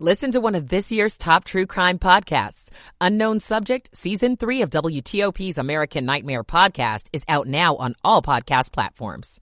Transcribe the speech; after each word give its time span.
Listen 0.00 0.32
to 0.32 0.40
one 0.40 0.56
of 0.56 0.70
this 0.70 0.90
year's 0.90 1.16
top 1.16 1.44
true 1.44 1.66
crime 1.66 2.00
podcasts. 2.00 2.68
Unknown 3.00 3.38
Subject, 3.38 3.96
Season 3.96 4.36
3 4.36 4.62
of 4.62 4.70
WTOP's 4.70 5.56
American 5.56 6.04
Nightmare 6.04 6.42
podcast 6.42 7.06
is 7.12 7.22
out 7.28 7.46
now 7.46 7.76
on 7.76 7.94
all 8.02 8.20
podcast 8.20 8.72
platforms. 8.72 9.40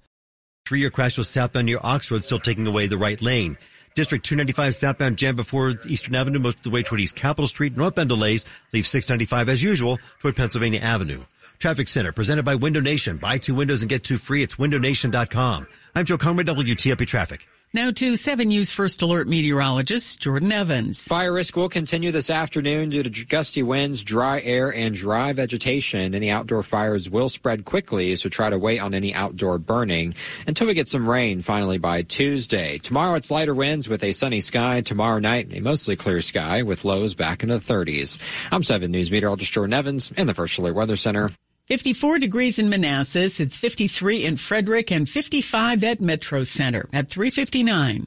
Three-year 0.69 0.91
crash 0.91 1.17
was 1.17 1.31
southbound 1.31 1.65
near 1.65 1.81
Oxford, 1.83 2.23
still 2.23 2.39
taking 2.39 2.67
away 2.67 2.87
the 2.87 2.99
right 2.99 3.21
lane. 3.23 3.57
District 3.95 4.23
295 4.27 4.75
southbound 4.75 5.17
jam 5.17 5.37
before 5.37 5.73
Eastern 5.89 6.15
Avenue, 6.15 6.39
most 6.39 6.59
of 6.59 6.65
the 6.65 6.71
way 6.71 6.83
toward 6.83 7.01
East 7.01 7.17
Capitol 7.17 7.47
Street. 7.47 7.75
Northbound 7.75 8.11
delays 8.11 8.45
leave 8.75 8.87
695 8.87 9.49
as 9.49 9.63
usual 9.63 9.99
toward 10.21 10.37
Pennsylvania 10.37 10.81
Avenue. 10.81 11.25
Traffic 11.61 11.89
Center 11.89 12.13
presented 12.13 12.45
by 12.45 12.57
Window 12.57 12.81
Nation. 12.81 13.17
Buy 13.17 13.39
two 13.39 13.55
windows 13.55 13.83
and 13.83 13.89
get 13.89 14.05
two 14.05 14.19
free. 14.19 14.43
It's 14.43 14.57
windownation.com. 14.57 15.67
I'm 15.95 16.05
Joe 16.05 16.19
Conway, 16.19 16.45
WTOP 16.45 17.07
Traffic. 17.07 17.49
Now 17.75 17.91
to 17.91 18.17
7 18.17 18.49
News 18.49 18.71
First 18.71 19.01
Alert 19.01 19.29
meteorologist 19.29 20.21
Jordan 20.21 20.53
Evans. 20.53 21.09
Fire 21.09 21.33
risk 21.33 21.57
will 21.57 21.71
continue 21.71 22.13
this 22.13 22.29
afternoon 22.29 22.91
due 22.91 23.03
to 23.03 23.25
gusty 23.25 23.63
winds, 23.63 24.03
dry 24.03 24.43
air, 24.43 24.71
and 24.71 24.95
dry 24.95 25.33
vegetation. 25.33 26.15
Any 26.15 26.29
outdoor 26.29 26.65
fires 26.65 27.09
will 27.09 27.31
spread 27.31 27.65
quickly, 27.65 28.15
so 28.17 28.29
try 28.29 28.51
to 28.51 28.59
wait 28.59 28.81
on 28.81 28.93
any 28.93 29.15
outdoor 29.15 29.57
burning 29.57 30.15
until 30.47 30.67
we 30.67 30.75
get 30.75 30.91
some 30.91 31.09
rain 31.09 31.41
finally 31.41 31.79
by 31.79 32.03
Tuesday. 32.03 32.77
Tomorrow 32.77 33.15
it's 33.15 33.31
lighter 33.31 33.55
winds 33.55 33.89
with 33.89 34.05
a 34.05 34.13
sunny 34.13 34.43
sky. 34.43 34.83
Tomorrow 34.83 35.21
night, 35.21 35.49
a 35.53 35.61
mostly 35.61 35.97
clear 35.97 36.21
sky 36.21 36.61
with 36.61 36.85
lows 36.85 37.15
back 37.15 37.43
into 37.43 37.59
the 37.59 37.73
30s. 37.73 38.19
I'm 38.51 38.63
7 38.63 38.91
News 38.91 39.11
meteorologist 39.11 39.51
Jordan 39.51 39.73
Evans 39.73 40.13
in 40.15 40.27
the 40.27 40.35
First 40.35 40.59
Alert 40.59 40.75
Weather 40.75 40.97
Center. 40.97 41.31
54 41.69 42.19
degrees 42.19 42.59
in 42.59 42.69
Manassas. 42.69 43.39
It's 43.39 43.57
53 43.57 44.25
in 44.25 44.37
Frederick 44.37 44.91
and 44.91 45.09
55 45.09 45.85
at 45.85 46.01
Metro 46.01 46.43
Center 46.43 46.89
at 46.93 47.09
359. 47.09 48.07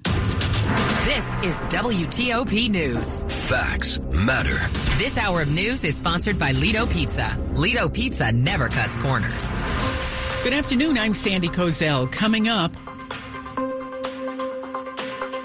This 1.05 1.33
is 1.43 1.63
WTOP 1.65 2.69
News. 2.69 3.23
Facts 3.47 3.99
matter. 3.99 4.57
This 4.97 5.17
hour 5.17 5.41
of 5.41 5.47
news 5.47 5.85
is 5.85 5.95
sponsored 5.95 6.37
by 6.37 6.51
Ledo 6.51 6.85
Pizza. 6.91 7.37
Ledo 7.53 7.87
Pizza 7.87 8.31
never 8.33 8.67
cuts 8.67 8.97
corners. 8.97 9.49
Good 10.43 10.53
afternoon. 10.53 10.97
I'm 10.97 11.13
Sandy 11.13 11.47
Kozel. 11.47 12.11
Coming 12.11 12.49
up, 12.49 12.75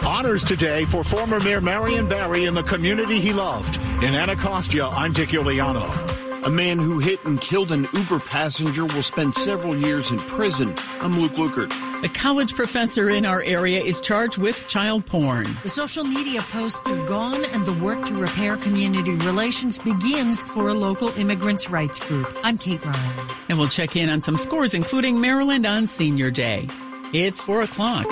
Honors 0.03 0.45
today 0.45 0.85
for 0.87 1.05
former 1.05 1.39
Mayor 1.41 1.61
Marion 1.61 2.09
Barry 2.09 2.47
and 2.47 2.57
the 2.57 2.63
community 2.65 3.21
he 3.21 3.33
loved. 3.33 3.77
In 4.03 4.15
Anacostia, 4.15 4.89
I'm 4.89 5.13
Dick 5.13 5.31
Uliano. 5.31 6.30
A 6.43 6.51
man 6.51 6.79
who 6.79 6.99
hit 6.99 7.23
and 7.27 7.39
killed 7.39 7.71
an 7.71 7.87
Uber 7.93 8.19
passenger 8.21 8.87
will 8.87 9.03
spend 9.03 9.35
several 9.35 9.77
years 9.77 10.11
in 10.11 10.19
prison. 10.21 10.75
I'm 11.01 11.21
Luke 11.21 11.33
Lukert. 11.33 11.71
A 12.03 12.09
college 12.09 12.55
professor 12.55 13.11
in 13.11 13.27
our 13.27 13.43
area 13.43 13.83
is 13.83 14.01
charged 14.01 14.39
with 14.39 14.67
child 14.67 15.05
porn. 15.05 15.55
The 15.63 15.69
social 15.69 16.03
media 16.03 16.41
posts 16.41 16.89
are 16.89 17.07
gone 17.07 17.45
and 17.45 17.67
the 17.67 17.75
work 17.75 18.07
to 18.07 18.15
repair 18.15 18.57
community 18.57 19.11
relations 19.11 19.79
begins 19.79 20.45
for 20.45 20.71
a 20.71 20.75
local 20.75 21.09
immigrants' 21.19 21.69
rights 21.69 22.01
group. 22.01 22.35
I'm 22.43 22.57
Kate 22.57 22.83
Ryan. 22.87 23.29
And 23.51 23.59
we'll 23.59 23.69
check 23.69 23.95
in 23.95 24.09
on 24.09 24.23
some 24.23 24.39
scores, 24.39 24.73
including 24.73 25.21
Maryland 25.21 25.67
on 25.67 25.87
Senior 25.87 26.31
Day. 26.31 26.71
It's 27.13 27.43
4 27.43 27.65
o'clock. 27.65 28.09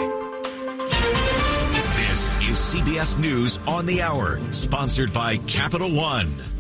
This 1.97 2.29
is 2.47 2.59
CBS 2.59 3.19
News 3.19 3.59
on 3.67 3.87
the 3.87 4.03
Hour, 4.03 4.39
sponsored 4.53 5.15
by 5.15 5.39
Capital 5.39 5.91
One. 5.91 6.58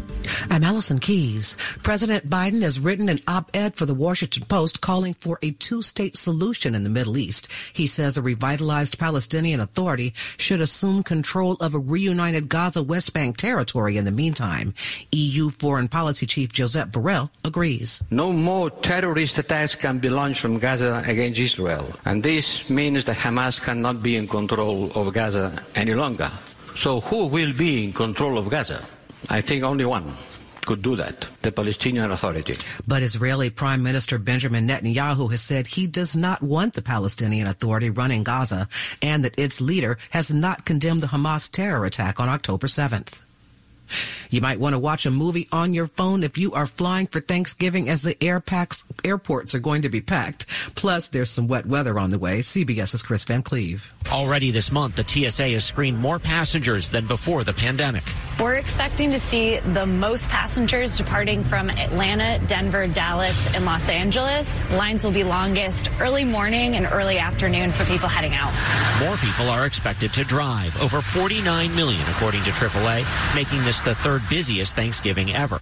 I'm 0.50 0.62
Allison 0.64 0.98
Keyes. 0.98 1.56
President 1.82 2.28
Biden 2.28 2.62
has 2.62 2.80
written 2.80 3.08
an 3.08 3.20
op-ed 3.26 3.76
for 3.76 3.86
the 3.86 3.94
Washington 3.94 4.44
Post 4.44 4.80
calling 4.80 5.14
for 5.14 5.38
a 5.42 5.50
two-state 5.52 6.16
solution 6.16 6.74
in 6.74 6.84
the 6.84 6.90
Middle 6.90 7.16
East. 7.18 7.48
He 7.72 7.86
says 7.86 8.16
a 8.16 8.22
revitalized 8.22 8.98
Palestinian 8.98 9.60
Authority 9.60 10.14
should 10.36 10.60
assume 10.60 11.02
control 11.02 11.54
of 11.54 11.74
a 11.74 11.78
reunited 11.78 12.48
Gaza 12.48 12.82
West 12.82 13.12
Bank 13.12 13.36
territory 13.36 13.96
in 13.96 14.04
the 14.04 14.10
meantime. 14.10 14.74
EU 15.12 15.50
Foreign 15.50 15.88
Policy 15.88 16.26
Chief 16.26 16.52
Josep 16.52 16.90
Borrell 16.90 17.30
agrees. 17.44 18.02
No 18.10 18.32
more 18.32 18.70
terrorist 18.70 19.38
attacks 19.38 19.74
can 19.74 19.98
be 19.98 20.08
launched 20.08 20.40
from 20.40 20.58
Gaza 20.58 21.02
against 21.06 21.40
Israel. 21.40 21.92
And 22.05 22.22
this 22.22 22.68
means 22.68 23.05
that 23.05 23.17
Hamas 23.17 23.61
cannot 23.61 24.02
be 24.02 24.17
in 24.17 24.27
control 24.27 24.90
of 24.92 25.12
Gaza 25.12 25.62
any 25.74 25.94
longer. 25.94 26.30
So 26.77 27.00
who 27.00 27.27
will 27.27 27.52
be 27.52 27.84
in 27.84 27.92
control 27.92 28.38
of 28.38 28.48
Gaza? 28.48 28.86
I 29.29 29.40
think 29.40 29.64
only 29.64 29.84
one 29.84 30.17
could 30.68 30.83
do 30.83 30.96
that, 30.96 31.27
the 31.40 31.51
Palestinian 31.51 32.11
Authority. 32.11 32.55
But 32.86 33.02
Israeli 33.02 33.48
Prime 33.48 33.83
Minister 33.83 34.18
Benjamin 34.18 34.68
Netanyahu 34.68 35.30
has 35.30 35.40
said 35.40 35.67
he 35.67 35.86
does 35.86 36.14
not 36.14 36.42
want 36.42 36.74
the 36.74 36.83
Palestinian 36.83 37.46
Authority 37.48 37.89
running 37.89 38.23
Gaza 38.23 38.68
and 39.01 39.24
that 39.24 39.39
its 39.39 39.62
leader 39.62 39.96
has 40.11 40.33
not 40.33 40.67
condemned 40.67 41.01
the 41.01 41.06
Hamas 41.08 41.51
terror 41.51 41.86
attack 41.86 42.20
on 42.20 42.29
October 42.29 42.67
7th. 42.67 43.23
You 44.30 44.40
might 44.40 44.60
want 44.60 44.74
to 44.74 44.78
watch 44.78 45.06
a 45.06 45.10
movie 45.10 45.48
on 45.52 45.74
your 45.74 45.86
phone 45.86 46.22
if 46.22 46.36
you 46.38 46.52
are 46.52 46.66
flying 46.66 47.06
for 47.06 47.20
Thanksgiving 47.20 47.88
as 47.88 48.02
the 48.02 48.22
air 48.22 48.40
packs, 48.40 48.84
airports 49.04 49.54
are 49.54 49.60
going 49.60 49.82
to 49.82 49.88
be 49.88 50.00
packed. 50.00 50.46
Plus, 50.74 51.08
there's 51.08 51.30
some 51.30 51.48
wet 51.48 51.66
weather 51.66 51.98
on 51.98 52.10
the 52.10 52.18
way. 52.18 52.40
CBS's 52.40 53.02
Kris 53.02 53.24
Van 53.24 53.42
Cleave. 53.42 53.94
Already 54.10 54.50
this 54.50 54.70
month, 54.70 54.96
the 54.96 55.04
TSA 55.04 55.48
has 55.50 55.64
screened 55.64 55.98
more 55.98 56.18
passengers 56.18 56.88
than 56.88 57.06
before 57.06 57.44
the 57.44 57.52
pandemic. 57.52 58.02
We're 58.40 58.54
expecting 58.54 59.10
to 59.10 59.18
see 59.18 59.58
the 59.58 59.86
most 59.86 60.28
passengers 60.28 60.96
departing 60.96 61.42
from 61.42 61.70
Atlanta, 61.70 62.38
Denver, 62.46 62.86
Dallas, 62.86 63.52
and 63.55 63.64
Los 63.64 63.88
Angeles. 63.88 64.58
Lines 64.72 65.05
will 65.05 65.12
be 65.12 65.24
longest 65.24 65.90
early 66.00 66.24
morning 66.24 66.76
and 66.76 66.86
early 66.86 67.18
afternoon 67.18 67.72
for 67.72 67.84
people 67.84 68.08
heading 68.08 68.34
out. 68.34 68.52
More 69.05 69.16
people 69.16 69.48
are 69.48 69.66
expected 69.66 70.12
to 70.14 70.24
drive, 70.24 70.80
over 70.80 71.00
49 71.00 71.74
million 71.74 72.02
according 72.10 72.42
to 72.44 72.50
AAA, 72.50 73.34
making 73.34 73.64
this 73.64 73.77
the 73.80 73.94
third 73.94 74.22
busiest 74.28 74.74
Thanksgiving 74.74 75.34
ever. 75.34 75.61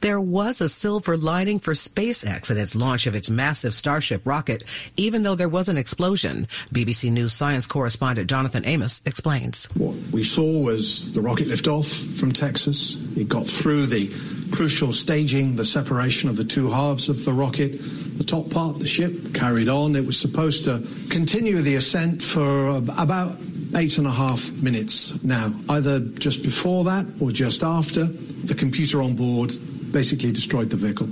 There 0.00 0.20
was 0.20 0.60
a 0.60 0.68
silver 0.68 1.16
lining 1.16 1.58
for 1.58 1.72
SpaceX 1.72 2.50
in 2.50 2.58
its 2.58 2.76
launch 2.76 3.06
of 3.06 3.14
its 3.14 3.30
massive 3.30 3.74
Starship 3.74 4.22
rocket, 4.24 4.62
even 4.96 5.22
though 5.22 5.34
there 5.34 5.48
was 5.48 5.68
an 5.68 5.78
explosion. 5.78 6.46
BBC 6.72 7.10
News 7.10 7.32
science 7.32 7.66
correspondent 7.66 8.28
Jonathan 8.28 8.64
Amos 8.66 9.00
explains. 9.06 9.64
What 9.74 9.96
we 10.12 10.22
saw 10.22 10.58
was 10.58 11.12
the 11.12 11.20
rocket 11.20 11.48
lift 11.48 11.66
off 11.66 11.88
from 11.88 12.32
Texas. 12.32 12.96
It 13.16 13.28
got 13.28 13.46
through 13.46 13.86
the 13.86 14.08
crucial 14.52 14.92
staging, 14.92 15.56
the 15.56 15.64
separation 15.64 16.28
of 16.28 16.36
the 16.36 16.44
two 16.44 16.70
halves 16.70 17.08
of 17.08 17.24
the 17.24 17.32
rocket. 17.32 17.78
The 18.18 18.24
top 18.24 18.50
part, 18.50 18.78
the 18.78 18.86
ship, 18.86 19.34
carried 19.34 19.68
on. 19.68 19.96
It 19.96 20.06
was 20.06 20.18
supposed 20.18 20.64
to 20.64 20.86
continue 21.10 21.60
the 21.60 21.76
ascent 21.76 22.22
for 22.22 22.68
about 22.68 23.36
eight 23.74 23.98
and 23.98 24.06
a 24.06 24.10
half 24.10 24.50
minutes 24.62 25.22
now, 25.22 25.52
either 25.68 26.00
just 26.00 26.42
before 26.42 26.84
that 26.84 27.06
or 27.20 27.30
just 27.30 27.62
after. 27.62 28.04
The 28.04 28.54
computer 28.54 29.02
on 29.02 29.16
board 29.16 29.54
basically 29.96 30.30
destroyed 30.30 30.68
the 30.68 30.76
vehicle. 30.76 31.08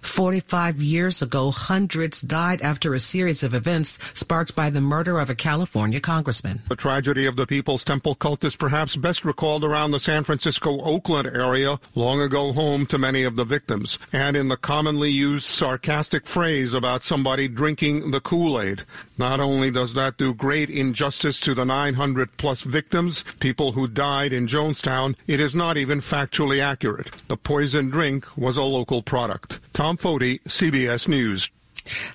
45 0.00 0.80
years 0.80 1.22
ago, 1.22 1.50
hundreds 1.50 2.20
died 2.20 2.62
after 2.62 2.94
a 2.94 3.00
series 3.00 3.42
of 3.42 3.52
events 3.52 3.98
sparked 4.14 4.54
by 4.54 4.70
the 4.70 4.80
murder 4.80 5.18
of 5.18 5.28
a 5.28 5.34
California 5.34 5.98
congressman. 5.98 6.62
The 6.68 6.76
tragedy 6.76 7.26
of 7.26 7.34
the 7.34 7.48
People's 7.48 7.82
Temple 7.82 8.14
cult 8.14 8.44
is 8.44 8.54
perhaps 8.54 8.94
best 8.94 9.24
recalled 9.24 9.64
around 9.64 9.90
the 9.90 9.98
San 9.98 10.22
Francisco 10.22 10.80
Oakland 10.82 11.26
area, 11.26 11.80
long 11.96 12.20
ago 12.20 12.52
home 12.52 12.86
to 12.86 12.96
many 12.96 13.24
of 13.24 13.34
the 13.34 13.42
victims, 13.44 13.98
and 14.12 14.36
in 14.36 14.46
the 14.46 14.56
commonly 14.56 15.10
used 15.10 15.46
sarcastic 15.46 16.24
phrase 16.24 16.74
about 16.74 17.02
somebody 17.02 17.48
drinking 17.48 18.12
the 18.12 18.20
Kool 18.20 18.62
Aid. 18.62 18.84
Not 19.18 19.40
only 19.40 19.72
does 19.72 19.94
that 19.94 20.16
do 20.16 20.32
great 20.32 20.70
injustice 20.70 21.40
to 21.40 21.54
the 21.54 21.64
900 21.64 22.36
plus 22.36 22.62
victims, 22.62 23.24
people 23.40 23.72
who 23.72 23.88
died 23.88 24.32
in 24.32 24.46
Jonestown, 24.46 25.16
it 25.26 25.40
is 25.40 25.56
not 25.56 25.76
even 25.76 26.00
factually 26.00 26.62
accurate. 26.62 27.10
The 27.26 27.36
poison 27.36 27.90
drink 27.90 28.27
was 28.36 28.56
a 28.56 28.62
local 28.62 29.02
product. 29.02 29.58
Tom 29.72 29.96
Foty, 29.96 30.42
CBS 30.44 31.08
News. 31.08 31.50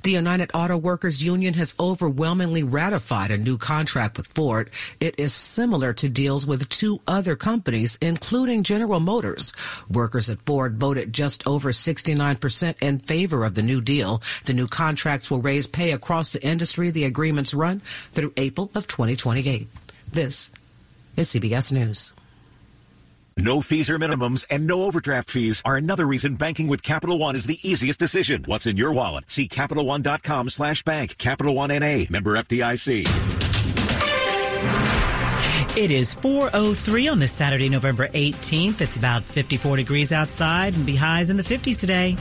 The 0.04 0.12
United 0.12 0.52
Auto 0.54 0.78
Workers 0.78 1.24
Union 1.24 1.54
has 1.56 1.74
overwhelmingly 1.80 2.64
ratified 2.64 3.32
a 3.32 3.38
new 3.38 3.58
contract 3.58 4.18
with 4.18 4.34
Ford. 4.34 4.70
It 5.00 5.20
is 5.20 5.34
similar 5.34 5.94
to 5.94 6.10
deals 6.10 6.46
with 6.46 6.70
two 6.70 7.02
other 7.08 7.36
companies, 7.36 7.98
including 8.02 8.64
General 8.64 9.00
Motors. 9.00 9.54
Workers 9.90 10.30
at 10.30 10.42
Ford 10.42 10.78
voted 10.78 11.14
just 11.14 11.46
over 11.48 11.72
69% 11.72 12.76
in 12.82 13.00
favor 13.00 13.46
of 13.46 13.56
the 13.56 13.64
new 13.64 13.82
deal. 13.82 14.22
The 14.46 14.54
new 14.54 14.68
contracts 14.68 15.32
will 15.32 15.42
raise 15.42 15.68
pay 15.68 15.92
across 15.92 16.32
the 16.32 16.44
industry. 16.44 16.90
The 16.90 17.06
agreements 17.06 17.54
run 17.54 17.80
through 18.12 18.34
April 18.38 18.70
of 18.76 18.88
2028. 18.88 19.68
This 20.12 20.52
is 21.16 21.30
CBS 21.30 21.72
News. 21.72 22.14
No 23.38 23.62
fees 23.62 23.90
or 23.90 23.98
minimums 23.98 24.46
and 24.50 24.68
no 24.68 24.84
overdraft 24.84 25.32
fees 25.32 25.62
are 25.66 25.76
another 25.76 26.06
reason 26.06 26.36
banking 26.36 26.68
with 26.68 26.84
Capital 26.84 27.18
One 27.18 27.36
is 27.36 27.46
the 27.46 27.60
easiest 27.68 28.00
decision. 28.00 28.44
What's 28.46 28.66
in 28.66 28.78
your 28.78 28.94
wallet? 28.94 29.30
See 29.30 29.48
CapitalOne.com 29.48 30.50
slash 30.50 30.84
bank. 30.84 31.18
Capital 31.18 31.56
One 31.56 31.70
NA. 31.70 32.06
Member 32.10 32.36
FDIC. 32.36 33.08
It 35.76 35.90
is 35.90 36.14
4.03 36.14 37.12
on 37.12 37.18
this 37.18 37.32
Saturday, 37.32 37.68
November 37.68 38.08
18th. 38.10 38.82
It's 38.82 38.96
about 38.96 39.24
54 39.24 39.78
degrees 39.78 40.12
outside 40.12 40.76
and 40.76 40.86
be 40.86 40.96
highs 40.96 41.32
in 41.32 41.38
the 41.38 41.44
50s 41.44 41.80
today. 41.80 42.16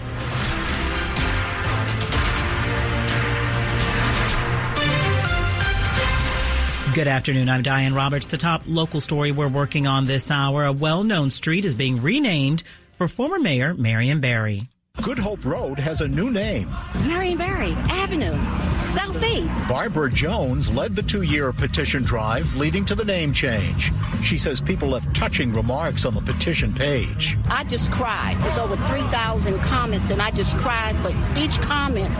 Good 6.94 7.08
afternoon. 7.08 7.48
I'm 7.48 7.62
Diane 7.62 7.94
Roberts. 7.94 8.26
The 8.26 8.36
top 8.36 8.64
local 8.66 9.00
story 9.00 9.32
we're 9.32 9.48
working 9.48 9.86
on 9.86 10.04
this 10.04 10.30
hour. 10.30 10.66
A 10.66 10.72
well-known 10.72 11.30
street 11.30 11.64
is 11.64 11.74
being 11.74 12.02
renamed 12.02 12.62
for 12.98 13.08
former 13.08 13.38
Mayor 13.38 13.72
Marion 13.72 14.20
Barry. 14.20 14.68
Good 15.00 15.18
Hope 15.18 15.42
Road 15.46 15.78
has 15.78 16.02
a 16.02 16.08
new 16.08 16.30
name. 16.30 16.68
Marion 17.06 17.38
Barry 17.38 17.72
Avenue, 17.88 18.36
Southeast. 18.84 19.68
Barbara 19.68 20.10
Jones 20.10 20.70
led 20.70 20.94
the 20.94 21.02
two 21.02 21.22
year 21.22 21.52
petition 21.52 22.02
drive 22.02 22.54
leading 22.54 22.84
to 22.84 22.94
the 22.94 23.04
name 23.04 23.32
change. 23.32 23.92
She 24.22 24.38
says 24.38 24.60
people 24.60 24.88
left 24.88 25.14
touching 25.14 25.52
remarks 25.52 26.04
on 26.04 26.14
the 26.14 26.20
petition 26.20 26.72
page. 26.72 27.36
I 27.48 27.64
just 27.64 27.90
cried. 27.90 28.36
There's 28.42 28.58
over 28.58 28.76
3,000 28.76 29.58
comments, 29.60 30.10
and 30.10 30.22
I 30.22 30.30
just 30.30 30.56
cried 30.58 30.94
for 30.96 31.10
each 31.38 31.60
comment. 31.60 32.10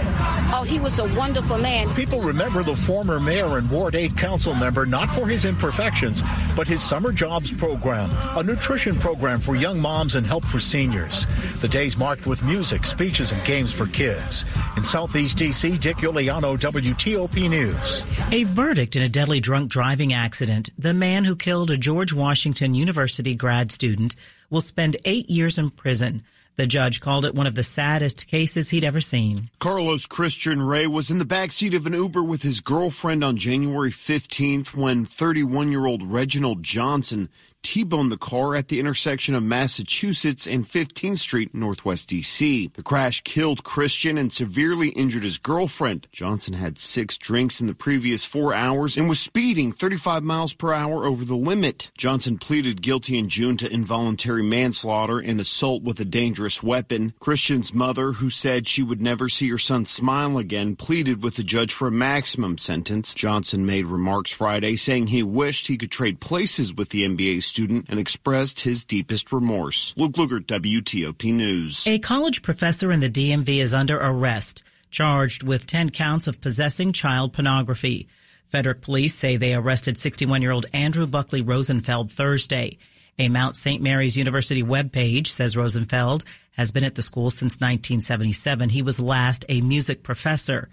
Oh, 0.54 0.64
he 0.66 0.80
was 0.80 0.98
a 0.98 1.04
wonderful 1.14 1.58
man. 1.58 1.94
People 1.94 2.20
remember 2.20 2.62
the 2.62 2.76
former 2.76 3.20
mayor 3.20 3.58
and 3.58 3.70
Ward 3.70 3.94
8 3.94 4.16
council 4.16 4.54
member 4.54 4.86
not 4.86 5.08
for 5.10 5.26
his 5.26 5.44
imperfections, 5.44 6.22
but 6.56 6.66
his 6.66 6.82
summer 6.82 7.12
jobs 7.12 7.52
program, 7.52 8.10
a 8.36 8.42
nutrition 8.42 8.96
program 8.96 9.40
for 9.40 9.54
young 9.54 9.78
moms 9.78 10.14
and 10.14 10.26
help 10.26 10.44
for 10.44 10.58
seniors. 10.58 11.26
The 11.60 11.68
days 11.68 11.96
marked 11.96 12.26
with 12.26 12.42
music 12.42 12.62
music, 12.62 12.84
speeches, 12.84 13.32
and 13.32 13.44
games 13.44 13.72
for 13.72 13.86
kids. 13.86 14.44
In 14.76 14.84
Southeast 14.84 15.36
D.C., 15.36 15.76
Dick 15.78 16.02
Uliano, 16.52 16.72
WTOP 16.72 17.48
News. 17.48 18.04
A 18.32 18.44
verdict 18.44 18.96
in 18.96 19.02
a 19.02 19.08
deadly 19.08 19.40
drunk 19.40 19.70
driving 19.70 20.12
accident. 20.12 20.70
The 20.78 20.94
man 20.94 21.24
who 21.24 21.36
killed 21.36 21.70
a 21.70 21.76
George 21.76 22.12
Washington 22.12 22.74
University 22.74 23.34
grad 23.34 23.72
student 23.72 24.14
will 24.50 24.60
spend 24.60 24.96
eight 25.04 25.30
years 25.30 25.58
in 25.58 25.70
prison. 25.70 26.22
The 26.56 26.66
judge 26.66 27.00
called 27.00 27.24
it 27.24 27.34
one 27.34 27.46
of 27.46 27.54
the 27.54 27.62
saddest 27.62 28.26
cases 28.26 28.68
he'd 28.68 28.84
ever 28.84 29.00
seen. 29.00 29.48
Carlos 29.58 30.04
Christian 30.04 30.60
Ray 30.60 30.86
was 30.86 31.10
in 31.10 31.18
the 31.18 31.24
backseat 31.24 31.74
of 31.74 31.86
an 31.86 31.94
Uber 31.94 32.22
with 32.22 32.42
his 32.42 32.60
girlfriend 32.60 33.24
on 33.24 33.38
January 33.38 33.90
15th 33.90 34.76
when 34.76 35.06
31 35.06 35.72
year 35.72 35.86
old 35.86 36.02
Reginald 36.02 36.62
Johnson 36.62 37.30
T-boned 37.62 38.10
the 38.10 38.16
car 38.16 38.56
at 38.56 38.68
the 38.68 38.80
intersection 38.80 39.34
of 39.34 39.42
Massachusetts 39.42 40.46
and 40.46 40.68
15th 40.68 41.18
Street, 41.18 41.54
Northwest 41.54 42.10
DC. 42.10 42.72
The 42.72 42.82
crash 42.82 43.22
killed 43.22 43.62
Christian 43.62 44.18
and 44.18 44.32
severely 44.32 44.88
injured 44.88 45.22
his 45.22 45.38
girlfriend. 45.38 46.08
Johnson 46.10 46.54
had 46.54 46.78
six 46.78 47.16
drinks 47.16 47.60
in 47.60 47.68
the 47.68 47.74
previous 47.74 48.24
four 48.24 48.52
hours 48.52 48.96
and 48.96 49.08
was 49.08 49.20
speeding 49.20 49.70
35 49.70 50.24
miles 50.24 50.54
per 50.54 50.72
hour 50.72 51.04
over 51.04 51.24
the 51.24 51.36
limit. 51.36 51.90
Johnson 51.96 52.36
pleaded 52.36 52.82
guilty 52.82 53.16
in 53.16 53.28
June 53.28 53.56
to 53.58 53.72
involuntary 53.72 54.42
manslaughter 54.42 55.20
and 55.20 55.40
assault 55.40 55.84
with 55.84 56.00
a 56.00 56.04
dangerous 56.04 56.62
weapon. 56.62 57.14
Christian's 57.20 57.72
mother, 57.72 58.12
who 58.12 58.28
said 58.28 58.66
she 58.66 58.82
would 58.82 59.00
never 59.00 59.28
see 59.28 59.48
her 59.50 59.58
son 59.58 59.86
smile 59.86 60.36
again, 60.36 60.74
pleaded 60.74 61.22
with 61.22 61.36
the 61.36 61.44
judge 61.44 61.72
for 61.72 61.88
a 61.88 61.92
maximum 61.92 62.58
sentence. 62.58 63.14
Johnson 63.14 63.64
made 63.64 63.86
remarks 63.86 64.32
Friday 64.32 64.74
saying 64.74 65.06
he 65.06 65.22
wished 65.22 65.68
he 65.68 65.78
could 65.78 65.90
trade 65.92 66.18
places 66.18 66.74
with 66.74 66.88
the 66.88 67.06
MBA 67.06 67.42
student 67.52 67.84
and 67.90 68.00
expressed 68.00 68.60
his 68.60 68.82
deepest 68.82 69.30
remorse. 69.30 69.92
Luke 69.98 70.12
Lukert, 70.12 70.46
WTOP 70.46 71.34
News. 71.34 71.86
A 71.86 71.98
college 71.98 72.40
professor 72.40 72.90
in 72.90 73.00
the 73.00 73.10
DMV 73.10 73.58
is 73.58 73.74
under 73.74 73.98
arrest, 73.98 74.62
charged 74.90 75.42
with 75.42 75.66
10 75.66 75.90
counts 75.90 76.26
of 76.26 76.40
possessing 76.40 76.92
child 76.94 77.34
pornography. 77.34 78.08
Frederick 78.48 78.80
police 78.80 79.14
say 79.14 79.36
they 79.36 79.54
arrested 79.54 79.98
61 79.98 80.40
year 80.40 80.50
old 80.50 80.64
Andrew 80.72 81.06
Buckley 81.06 81.42
Rosenfeld 81.42 82.10
Thursday. 82.10 82.78
A 83.18 83.28
Mount 83.28 83.56
St. 83.56 83.82
Mary's 83.82 84.16
University 84.16 84.62
webpage 84.62 85.26
says 85.26 85.54
Rosenfeld 85.54 86.24
has 86.52 86.72
been 86.72 86.84
at 86.84 86.94
the 86.94 87.02
school 87.02 87.28
since 87.28 87.56
1977. 87.56 88.70
He 88.70 88.80
was 88.80 88.98
last 88.98 89.44
a 89.50 89.60
music 89.60 90.02
professor. 90.02 90.70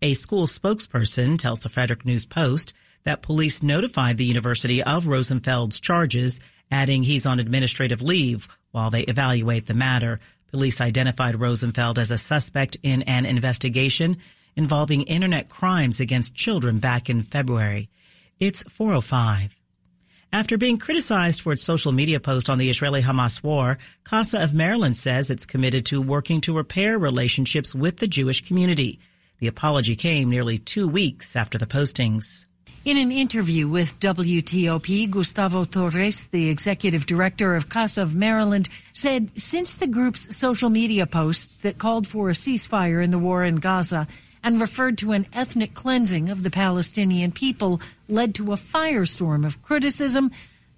A 0.00 0.14
school 0.14 0.46
spokesperson 0.46 1.38
tells 1.38 1.60
the 1.60 1.68
Frederick 1.68 2.06
News 2.06 2.24
Post 2.24 2.72
that 3.04 3.22
police 3.22 3.62
notified 3.62 4.18
the 4.18 4.24
university 4.24 4.82
of 4.82 5.04
Rosenfeld's 5.04 5.80
charges, 5.80 6.40
adding 6.70 7.02
he's 7.02 7.26
on 7.26 7.38
administrative 7.38 8.02
leave 8.02 8.48
while 8.70 8.90
they 8.90 9.02
evaluate 9.02 9.66
the 9.66 9.74
matter. 9.74 10.20
Police 10.50 10.80
identified 10.80 11.40
Rosenfeld 11.40 11.98
as 11.98 12.10
a 12.10 12.18
suspect 12.18 12.76
in 12.82 13.02
an 13.02 13.26
investigation 13.26 14.18
involving 14.56 15.02
internet 15.02 15.48
crimes 15.48 16.00
against 16.00 16.34
children 16.34 16.78
back 16.78 17.08
in 17.08 17.22
February. 17.22 17.88
It's 18.38 18.62
405. 18.64 19.56
After 20.34 20.56
being 20.56 20.78
criticized 20.78 21.42
for 21.42 21.52
its 21.52 21.62
social 21.62 21.92
media 21.92 22.18
post 22.18 22.48
on 22.48 22.56
the 22.56 22.70
Israeli 22.70 23.02
Hamas 23.02 23.42
war, 23.42 23.78
CASA 24.04 24.42
of 24.42 24.54
Maryland 24.54 24.96
says 24.96 25.30
it's 25.30 25.44
committed 25.44 25.84
to 25.86 26.00
working 26.00 26.40
to 26.42 26.56
repair 26.56 26.98
relationships 26.98 27.74
with 27.74 27.98
the 27.98 28.06
Jewish 28.06 28.42
community. 28.46 28.98
The 29.40 29.46
apology 29.46 29.94
came 29.94 30.30
nearly 30.30 30.56
two 30.56 30.88
weeks 30.88 31.36
after 31.36 31.58
the 31.58 31.66
postings. 31.66 32.46
In 32.84 32.96
an 32.96 33.12
interview 33.12 33.68
with 33.68 34.00
WTOP, 34.00 35.08
Gustavo 35.08 35.64
Torres, 35.64 36.26
the 36.26 36.48
executive 36.48 37.06
director 37.06 37.54
of 37.54 37.68
CASA 37.68 38.02
of 38.02 38.16
Maryland, 38.16 38.68
said 38.92 39.30
since 39.38 39.76
the 39.76 39.86
group's 39.86 40.36
social 40.36 40.68
media 40.68 41.06
posts 41.06 41.58
that 41.58 41.78
called 41.78 42.08
for 42.08 42.28
a 42.28 42.32
ceasefire 42.32 43.00
in 43.00 43.12
the 43.12 43.20
war 43.20 43.44
in 43.44 43.56
Gaza 43.56 44.08
and 44.42 44.60
referred 44.60 44.98
to 44.98 45.12
an 45.12 45.26
ethnic 45.32 45.74
cleansing 45.74 46.28
of 46.28 46.42
the 46.42 46.50
Palestinian 46.50 47.30
people 47.30 47.80
led 48.08 48.34
to 48.34 48.52
a 48.52 48.56
firestorm 48.56 49.46
of 49.46 49.62
criticism, 49.62 50.32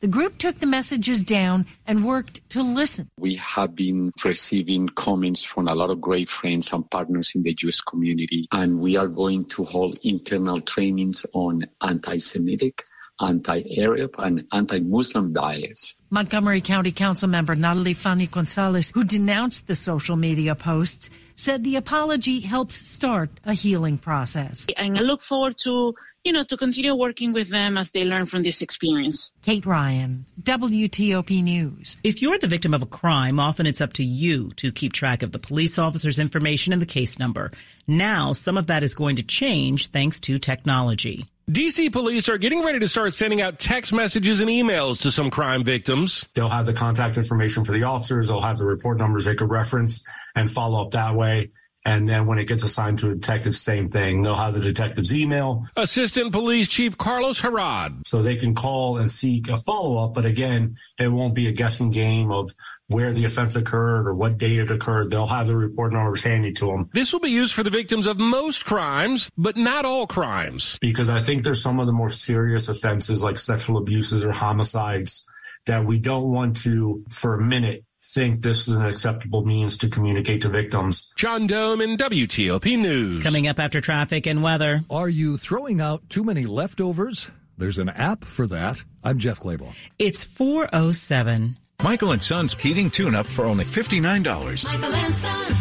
the 0.05 0.09
group 0.09 0.37
took 0.37 0.57
the 0.57 0.67
messages 0.67 1.23
down 1.23 1.65
and 1.87 2.05
worked 2.05 2.47
to 2.51 2.63
listen. 2.63 3.09
We 3.19 3.37
have 3.37 3.75
been 3.75 4.13
receiving 4.23 4.87
comments 4.91 5.43
from 5.43 5.67
a 5.67 5.75
lot 5.75 5.89
of 5.89 6.03
great 6.03 6.29
friends 6.29 6.75
and 6.75 6.85
partners 6.91 7.33
in 7.35 7.43
the 7.43 7.55
Jewish 7.55 7.81
community, 7.81 8.47
and 8.53 8.81
we 8.81 8.99
are 8.99 9.09
going 9.09 9.47
to 9.57 9.65
hold 9.65 9.99
internal 10.03 10.61
trainings 10.61 11.25
on 11.33 11.65
anti-Semitic, 11.81 12.85
anti-Arab, 13.21 14.15
and 14.19 14.47
anti-Muslim 14.53 15.33
bias. 15.33 15.95
Montgomery 16.11 16.61
County 16.61 16.93
Council 16.93 17.29
member 17.29 17.55
Natalie 17.55 17.95
Fani 17.95 18.27
Gonzalez, 18.27 18.91
who 18.95 19.05
denounced 19.05 19.67
the 19.67 19.77
social 19.77 20.17
media 20.17 20.55
posts, 20.55 21.11
said 21.37 21.65
the 21.65 21.77
apology 21.77 22.41
helps 22.41 22.77
start 22.77 23.31
a 23.45 23.55
healing 23.55 23.99
process. 23.99 24.67
And 24.77 24.99
I 24.99 25.03
look 25.03 25.23
forward 25.23 25.57
to 25.65 25.95
you 26.25 26.33
know, 26.33 26.43
to 26.45 26.57
continue 26.57 26.95
working 26.95 27.35
with 27.35 27.51
them 27.51 27.77
as 27.77 27.91
they 27.91 28.03
learn 28.03 28.25
from 28.25 28.43
this 28.43 28.63
experience. 28.63 29.31
Kate 29.43 29.67
Ryan, 29.67 30.25
WTOP 30.43 31.43
News. 31.43 31.99
If 32.03 32.23
you're 32.23 32.39
the 32.39 32.47
victim 32.47 32.73
of 32.73 32.83
a 32.83 32.87
crime, 32.87 33.39
often 33.39 33.67
it's 33.67 33.83
up 33.83 33.93
to 33.95 34.03
you 34.03 34.51
to 34.57 34.73
keep 34.73 34.95
track 34.95 35.23
of 35.23 35.33
the 35.33 35.39
police 35.39 35.79
officer's 35.79 36.19
information 36.19 36.73
and 36.73 36.81
the 36.81 36.87
case 36.87 37.19
number. 37.19 37.51
Now, 37.87 38.33
some 38.33 38.57
of 38.57 38.69
that 38.69 38.83
is 38.83 38.95
going 38.95 39.17
to 39.17 39.23
change 39.23 39.89
thanks 39.89 40.21
to 40.21 40.39
technology. 40.39 41.27
DC 41.51 41.93
police 41.93 42.31
are 42.31 42.39
getting 42.39 42.63
ready 42.65 42.79
to 42.79 42.89
start 42.89 43.13
sending 43.13 43.43
out 43.43 43.59
text 43.59 43.93
messages 43.93 44.41
and 44.41 44.49
emails 44.49 45.03
to 45.03 45.11
some 45.11 45.31
crime 45.31 45.63
victims. 45.63 46.25
They'll 46.35 46.49
have 46.49 46.65
the 46.65 46.73
contact 46.73 47.19
information 47.19 47.67
for 47.67 47.73
the 47.73 47.83
officers, 47.83 48.29
they'll 48.29 48.41
have 48.41 48.57
the 48.57 48.65
report 48.65 48.97
numbers 48.97 49.27
they 49.27 49.35
could 49.35 49.51
reference 49.51 50.07
and 50.35 50.51
follow 50.51 50.83
up 50.83 50.93
that 50.93 51.15
way. 51.15 51.51
And 51.85 52.09
then 52.09 52.27
when 52.27 52.39
it 52.39 52.49
gets 52.49 52.63
assigned 52.63 52.99
to 53.01 53.11
a 53.11 53.15
detective, 53.15 53.55
same 53.55 53.87
thing. 53.87 54.23
They'll 54.23 54.35
have 54.35 54.55
the 54.55 54.61
detective's 54.61 55.15
email. 55.15 55.63
Assistant 55.77 56.33
Police 56.33 56.69
Chief 56.69 56.97
Carlos 56.97 57.41
Heraud. 57.41 58.07
So 58.07 58.23
they 58.23 58.37
can 58.37 58.55
call 58.55 58.97
and 58.97 59.11
seek 59.11 59.49
a 59.49 59.57
follow 59.57 60.03
up. 60.03 60.15
But 60.15 60.25
again, 60.25 60.77
it 60.99 61.09
won't 61.09 61.35
be 61.35 61.47
a 61.49 61.53
guessing 61.53 61.91
game 61.91 62.31
of 62.31 62.51
where 62.89 63.13
the 63.13 63.25
offense 63.25 63.57
occurred 63.57 64.07
or 64.07 64.15
what 64.15 64.39
date 64.39 64.59
it 64.59 64.71
occurred. 64.71 65.11
They'll 65.11 65.27
have 65.27 65.47
the 65.47 65.57
report 65.57 65.93
numbers 65.93 66.23
handy 66.23 66.53
to 66.53 66.67
them. 66.67 66.89
This 66.93 67.13
will 67.13 67.21
be 67.21 67.31
used 67.31 67.55
for 67.55 67.63
the 67.63 67.71
victims 67.71 68.07
of 68.07 68.19
most 68.19 68.65
crimes, 68.65 69.31
but 69.37 69.57
not 69.57 69.85
all 69.85 70.07
crimes. 70.07 70.79
Because 70.81 71.11
I 71.11 71.21
think 71.21 71.43
there's 71.43 71.63
some 71.63 71.81
of 71.81 71.87
the 71.87 71.93
more 71.93 72.11
serious 72.11 72.69
offenses 72.69 73.23
like 73.23 73.37
sexual 73.37 73.77
abuses 73.77 74.25
or 74.25 74.33
homicides 74.33 75.29
that 75.67 75.85
we 75.85 75.99
don't 75.99 76.31
want 76.31 76.57
to, 76.59 77.05
for 77.11 77.35
a 77.35 77.41
minute, 77.41 77.85
think 78.13 78.43
this 78.43 78.69
is 78.69 78.75
an 78.75 78.85
acceptable 78.85 79.45
means 79.45 79.77
to 79.79 79.89
communicate 79.89 80.43
to 80.43 80.49
victims. 80.49 81.13
John 81.17 81.49
Domen 81.49 81.97
WTOP 81.97 82.79
News. 82.79 83.23
Coming 83.23 83.49
up 83.49 83.59
after 83.59 83.81
traffic 83.81 84.27
and 84.27 84.43
weather. 84.43 84.85
Are 84.91 85.09
you 85.09 85.37
throwing 85.37 85.81
out 85.81 86.09
too 86.11 86.25
many 86.25 86.45
leftovers? 86.45 87.31
There's 87.57 87.79
an 87.79 87.89
app 87.89 88.25
for 88.25 88.47
that. 88.49 88.83
I'm 89.03 89.19
Jeff 89.19 89.41
Clabaugh. 89.41 89.73
It's 89.99 90.25
407. 90.25 91.57
Michael 91.83 92.13
and 92.13 92.23
Son's 92.23 92.55
heating 92.55 92.91
tune 92.91 93.15
up 93.15 93.27
for 93.27 93.45
only 93.45 93.65
$59. 93.65 94.65
Michael 94.65 94.95
and 94.95 95.15
Son. 95.15 95.57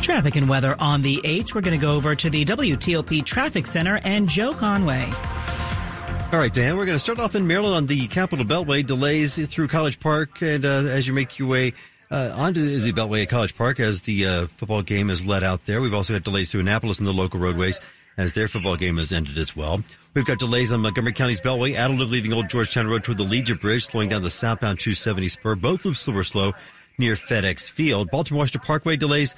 Traffic 0.00 0.36
and 0.36 0.48
weather 0.48 0.76
on 0.78 1.02
the 1.02 1.16
8th. 1.24 1.54
We're 1.54 1.62
going 1.62 1.78
to 1.78 1.84
go 1.84 1.96
over 1.96 2.14
to 2.14 2.30
the 2.30 2.44
WTOP 2.44 3.24
Traffic 3.24 3.66
Center 3.66 4.00
and 4.04 4.28
Joe 4.28 4.54
Conway. 4.54 5.10
All 6.32 6.40
right, 6.40 6.52
Dan, 6.52 6.76
we're 6.76 6.86
going 6.86 6.96
to 6.96 7.00
start 7.00 7.20
off 7.20 7.36
in 7.36 7.46
Maryland 7.46 7.76
on 7.76 7.86
the 7.86 8.08
Capitol 8.08 8.44
Beltway. 8.44 8.84
Delays 8.84 9.38
through 9.48 9.68
College 9.68 10.00
Park, 10.00 10.42
and 10.42 10.64
uh, 10.64 10.68
as 10.68 11.06
you 11.06 11.14
make 11.14 11.38
your 11.38 11.46
way 11.46 11.72
uh, 12.10 12.34
onto 12.36 12.80
the 12.80 12.92
Beltway 12.92 13.22
at 13.22 13.28
College 13.28 13.56
Park 13.56 13.78
as 13.78 14.02
the 14.02 14.26
uh, 14.26 14.46
football 14.56 14.82
game 14.82 15.08
is 15.08 15.24
let 15.24 15.44
out 15.44 15.66
there. 15.66 15.80
We've 15.80 15.94
also 15.94 16.14
got 16.14 16.24
delays 16.24 16.50
through 16.50 16.62
Annapolis 16.62 16.98
and 16.98 17.06
the 17.06 17.12
local 17.12 17.38
roadways 17.38 17.80
as 18.18 18.32
their 18.32 18.48
football 18.48 18.74
game 18.74 18.96
has 18.96 19.12
ended 19.12 19.38
as 19.38 19.54
well. 19.54 19.82
We've 20.14 20.26
got 20.26 20.40
delays 20.40 20.72
on 20.72 20.80
Montgomery 20.80 21.12
County's 21.12 21.40
Beltway, 21.40 21.74
Adelaide 21.74 22.10
leaving 22.10 22.32
Old 22.32 22.48
Georgetown 22.48 22.88
Road 22.88 23.04
toward 23.04 23.18
the 23.18 23.24
Legion 23.24 23.56
Bridge, 23.58 23.84
slowing 23.84 24.08
down 24.08 24.22
the 24.22 24.30
southbound 24.30 24.80
270 24.80 25.28
spur. 25.28 25.54
Both 25.54 25.84
loops 25.84 26.08
were 26.08 26.24
slow 26.24 26.54
near 26.98 27.14
FedEx 27.14 27.70
Field. 27.70 28.10
Baltimore 28.10 28.40
Washington 28.40 28.66
Parkway 28.66 28.96
delays 28.96 29.36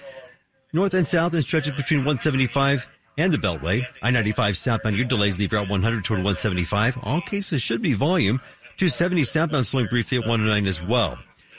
north 0.73 0.95
and 0.95 1.07
south 1.07 1.35
and 1.35 1.45
stretches 1.45 1.73
between 1.73 2.01
175 2.01 2.89
and 3.19 3.33
the 3.33 3.37
Beltway. 3.37 3.85
I-95 4.01 4.57
southbound, 4.57 4.97
your 4.97 5.05
delays 5.05 5.39
leave 5.39 5.53
Route 5.53 5.69
100 5.69 6.05
toward 6.05 6.19
175. 6.19 6.99
All 7.03 7.21
cases 7.21 7.61
should 7.61 7.83
be 7.83 7.93
volume. 7.93 8.39
270 8.79 9.25
southbound 9.25 9.67
slowing 9.67 9.89
briefly 9.89 10.19
at 10.19 10.27
109 10.27 10.67
as 10.67 10.83
well. 10.83 11.19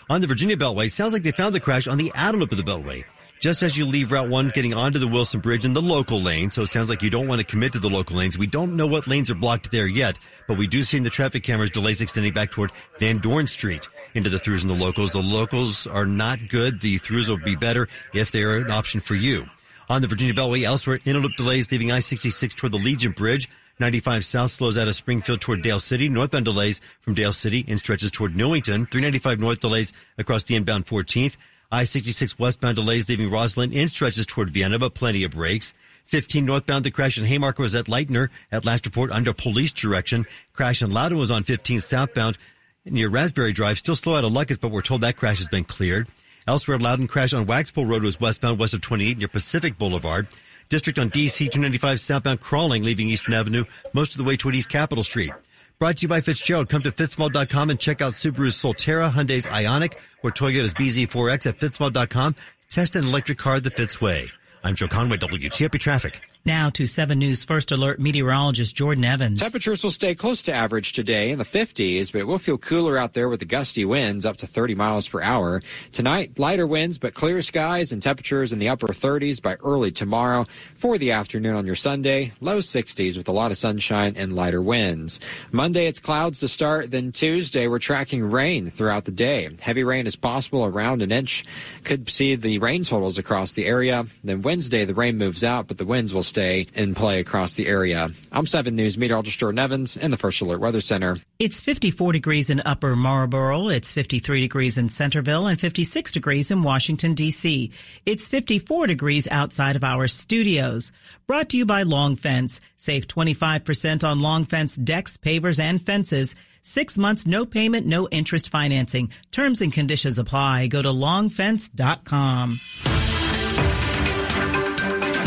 On 0.09 0.21
the 0.21 0.27
Virginia 0.27 0.57
Beltway, 0.57 0.89
sounds 0.89 1.13
like 1.13 1.21
they 1.21 1.31
found 1.31 1.53
the 1.53 1.59
crash 1.59 1.87
on 1.87 1.97
the 1.97 2.11
outer 2.15 2.39
lip 2.39 2.51
of 2.51 2.57
the 2.57 2.63
Beltway. 2.63 3.03
Just 3.39 3.63
as 3.63 3.77
you 3.77 3.85
leave 3.85 4.11
Route 4.11 4.27
1 4.27 4.49
getting 4.49 4.73
onto 4.73 4.99
the 4.99 5.07
Wilson 5.07 5.39
Bridge 5.39 5.63
in 5.63 5.71
the 5.71 5.81
local 5.81 6.21
lane, 6.21 6.49
so 6.49 6.63
it 6.63 6.67
sounds 6.67 6.89
like 6.89 7.01
you 7.01 7.09
don't 7.09 7.27
want 7.27 7.39
to 7.39 7.45
commit 7.45 7.71
to 7.71 7.79
the 7.79 7.89
local 7.89 8.17
lanes. 8.17 8.37
We 8.37 8.47
don't 8.47 8.75
know 8.75 8.87
what 8.87 9.07
lanes 9.07 9.31
are 9.31 9.35
blocked 9.35 9.71
there 9.71 9.87
yet, 9.87 10.19
but 10.45 10.57
we 10.57 10.67
do 10.67 10.83
see 10.83 10.97
in 10.97 11.03
the 11.03 11.09
traffic 11.09 11.43
cameras 11.43 11.69
delays 11.69 12.01
extending 12.01 12.33
back 12.33 12.51
toward 12.51 12.71
Van 12.97 13.19
Dorn 13.19 13.47
Street 13.47 13.87
into 14.13 14.29
the 14.29 14.39
throughs 14.39 14.63
and 14.63 14.69
the 14.69 14.83
locals. 14.83 15.11
The 15.11 15.21
locals 15.21 15.87
are 15.87 16.05
not 16.05 16.49
good. 16.49 16.81
The 16.81 16.99
throughs 16.99 17.29
will 17.29 17.37
be 17.37 17.55
better 17.55 17.87
if 18.13 18.29
they're 18.29 18.57
an 18.57 18.71
option 18.71 18.99
for 18.99 19.15
you. 19.15 19.45
On 19.89 20.03
the 20.03 20.07
Virginia 20.07 20.35
Beltway, 20.35 20.61
elsewhere, 20.61 20.99
inner 21.03 21.17
loop 21.17 21.35
delays 21.35 21.71
leaving 21.71 21.91
I-66 21.91 22.53
toward 22.53 22.73
the 22.73 22.77
Legion 22.77 23.11
Bridge. 23.11 23.49
95 23.79 24.23
south 24.23 24.51
slows 24.51 24.77
out 24.77 24.87
of 24.87 24.93
Springfield 24.93 25.41
toward 25.41 25.63
Dale 25.63 25.79
City. 25.79 26.07
Northbound 26.07 26.45
delays 26.45 26.79
from 27.01 27.15
Dale 27.15 27.33
City 27.33 27.65
and 27.67 27.79
stretches 27.79 28.11
toward 28.11 28.35
Newington. 28.35 28.85
395 28.85 29.39
north 29.39 29.59
delays 29.59 29.91
across 30.19 30.43
the 30.43 30.55
inbound 30.55 30.85
14th. 30.85 31.37
I-66 31.71 32.37
westbound 32.37 32.75
delays 32.75 33.09
leaving 33.09 33.31
Rosslyn 33.31 33.73
in 33.73 33.87
stretches 33.87 34.27
toward 34.27 34.51
Vienna, 34.51 34.77
but 34.77 34.93
plenty 34.93 35.23
of 35.23 35.31
breaks. 35.31 35.73
15 36.05 36.45
northbound, 36.45 36.85
the 36.85 36.91
crash 36.91 37.17
in 37.17 37.25
Haymarket 37.25 37.59
was 37.59 37.73
at 37.73 37.85
Leitner 37.85 38.29
at 38.51 38.65
last 38.65 38.85
report 38.85 39.11
under 39.11 39.33
police 39.33 39.73
direction. 39.73 40.27
Crash 40.53 40.83
in 40.83 40.91
Loudoun 40.91 41.17
was 41.17 41.31
on 41.31 41.41
15 41.41 41.81
southbound 41.81 42.37
near 42.85 43.09
Raspberry 43.09 43.53
Drive. 43.53 43.79
Still 43.79 43.95
slow 43.95 44.15
out 44.15 44.23
of 44.23 44.31
Lucas, 44.31 44.57
but 44.57 44.69
we're 44.69 44.81
told 44.81 45.01
that 45.01 45.17
crash 45.17 45.39
has 45.39 45.47
been 45.47 45.63
cleared. 45.63 46.07
Elsewhere, 46.49 46.79
Loudoun 46.79 47.05
crash 47.05 47.31
on 47.31 47.45
Waxpool 47.45 47.87
Road 47.87 48.01
was 48.01 48.19
westbound 48.19 48.57
west 48.57 48.73
of 48.73 48.81
28 48.81 49.19
near 49.19 49.27
Pacific 49.27 49.77
Boulevard. 49.77 50.27
District 50.67 50.97
on 50.97 51.11
DC 51.11 51.37
295 51.37 51.99
southbound 51.99 52.41
crawling 52.41 52.81
leaving 52.81 53.07
Eastern 53.07 53.35
Avenue 53.35 53.65
most 53.93 54.13
of 54.13 54.17
the 54.17 54.23
way 54.23 54.35
toward 54.35 54.55
East 54.55 54.67
Capitol 54.67 55.03
Street. 55.03 55.31
Brought 55.77 55.97
to 55.97 56.01
you 56.01 56.07
by 56.07 56.21
Fitzgerald. 56.21 56.67
Come 56.67 56.81
to 56.81 56.91
fitzmall.com 56.91 57.69
and 57.69 57.79
check 57.79 58.01
out 58.01 58.13
Subaru's 58.13 58.55
Solterra, 58.55 59.11
Hyundai's 59.11 59.45
Ioniq, 59.45 59.93
or 60.23 60.31
Toyota's 60.31 60.73
BZ4X 60.73 61.45
at 61.45 61.59
fitzmall.com. 61.59 62.35
Test 62.67 62.95
an 62.95 63.05
electric 63.05 63.37
car 63.37 63.59
the 63.59 63.69
Fitz 63.69 64.01
way. 64.01 64.31
I'm 64.63 64.73
Joe 64.73 64.87
Conway, 64.87 65.17
WTOP 65.17 65.79
Traffic. 65.79 66.19
Now 66.49 66.71
to 66.71 66.87
7 66.87 67.19
News 67.19 67.43
First 67.43 67.71
Alert 67.71 67.99
meteorologist 67.99 68.75
Jordan 68.75 69.05
Evans. 69.05 69.39
Temperatures 69.39 69.83
will 69.83 69.91
stay 69.91 70.15
close 70.15 70.41
to 70.41 70.51
average 70.51 70.93
today 70.93 71.29
in 71.29 71.37
the 71.37 71.45
50s, 71.45 72.11
but 72.11 72.21
it 72.21 72.23
will 72.23 72.39
feel 72.39 72.57
cooler 72.57 72.97
out 72.97 73.13
there 73.13 73.29
with 73.29 73.39
the 73.39 73.45
gusty 73.45 73.85
winds 73.85 74.25
up 74.25 74.37
to 74.37 74.47
30 74.47 74.73
miles 74.73 75.07
per 75.07 75.21
hour. 75.21 75.61
Tonight, 75.91 76.39
lighter 76.39 76.65
winds, 76.65 76.97
but 76.97 77.13
clear 77.13 77.43
skies 77.43 77.91
and 77.91 78.01
temperatures 78.01 78.51
in 78.51 78.57
the 78.57 78.67
upper 78.67 78.87
30s 78.87 79.39
by 79.39 79.57
early 79.63 79.91
tomorrow. 79.91 80.47
For 80.75 80.97
the 80.97 81.11
afternoon 81.11 81.53
on 81.53 81.67
your 81.67 81.75
Sunday, 81.75 82.31
low 82.41 82.57
60s 82.57 83.15
with 83.15 83.29
a 83.29 83.31
lot 83.31 83.51
of 83.51 83.59
sunshine 83.59 84.15
and 84.17 84.35
lighter 84.35 84.63
winds. 84.63 85.19
Monday, 85.51 85.85
it's 85.85 85.99
clouds 85.99 86.39
to 86.39 86.47
start. 86.47 86.89
Then 86.89 87.11
Tuesday, 87.11 87.67
we're 87.67 87.77
tracking 87.77 88.23
rain 88.23 88.71
throughout 88.71 89.05
the 89.05 89.11
day. 89.11 89.51
Heavy 89.61 89.83
rain 89.83 90.07
is 90.07 90.15
possible 90.15 90.65
around 90.65 91.03
an 91.03 91.11
inch. 91.11 91.45
Could 91.83 92.09
see 92.09 92.35
the 92.35 92.57
rain 92.57 92.85
totals 92.85 93.19
across 93.19 93.53
the 93.53 93.67
area. 93.67 94.07
Then 94.23 94.41
Wednesday, 94.41 94.83
the 94.83 94.95
rain 94.95 95.15
moves 95.15 95.43
out, 95.43 95.67
but 95.67 95.77
the 95.77 95.85
winds 95.85 96.11
will 96.11 96.23
stay 96.23 96.38
in 96.39 96.95
play 96.95 97.19
across 97.19 97.53
the 97.53 97.67
area. 97.67 98.09
I'm 98.31 98.47
7 98.47 98.75
News 98.75 98.97
meteorologist 98.97 99.39
Jordan 99.39 99.59
Evans 99.59 99.97
in 99.97 100.11
the 100.11 100.17
First 100.17 100.41
Alert 100.41 100.59
Weather 100.59 100.81
Center. 100.81 101.17
It's 101.37 101.61
54 101.61 102.13
degrees 102.13 102.49
in 102.49 102.61
Upper 102.65 102.95
Marlboro. 102.95 103.67
It's 103.69 103.91
53 103.91 104.41
degrees 104.41 104.77
in 104.77 104.89
Centreville 104.89 105.47
and 105.47 105.59
56 105.59 106.11
degrees 106.11 106.51
in 106.51 106.63
Washington, 106.63 107.13
D.C. 107.13 107.71
It's 108.05 108.27
54 108.27 108.87
degrees 108.87 109.27
outside 109.29 109.75
of 109.75 109.83
our 109.83 110.07
studios. 110.07 110.91
Brought 111.27 111.49
to 111.49 111.57
you 111.57 111.65
by 111.65 111.83
Long 111.83 112.15
Fence. 112.15 112.61
Save 112.77 113.07
25% 113.07 114.03
on 114.03 114.19
Long 114.19 114.45
Fence 114.45 114.75
decks, 114.75 115.17
pavers, 115.17 115.59
and 115.59 115.81
fences. 115.81 116.35
Six 116.61 116.97
months, 116.97 117.25
no 117.25 117.45
payment, 117.45 117.87
no 117.87 118.07
interest 118.09 118.49
financing. 118.49 119.11
Terms 119.31 119.61
and 119.61 119.71
conditions 119.71 120.19
apply. 120.19 120.67
Go 120.67 120.81
to 120.81 120.89
longfence.com. 120.89 122.59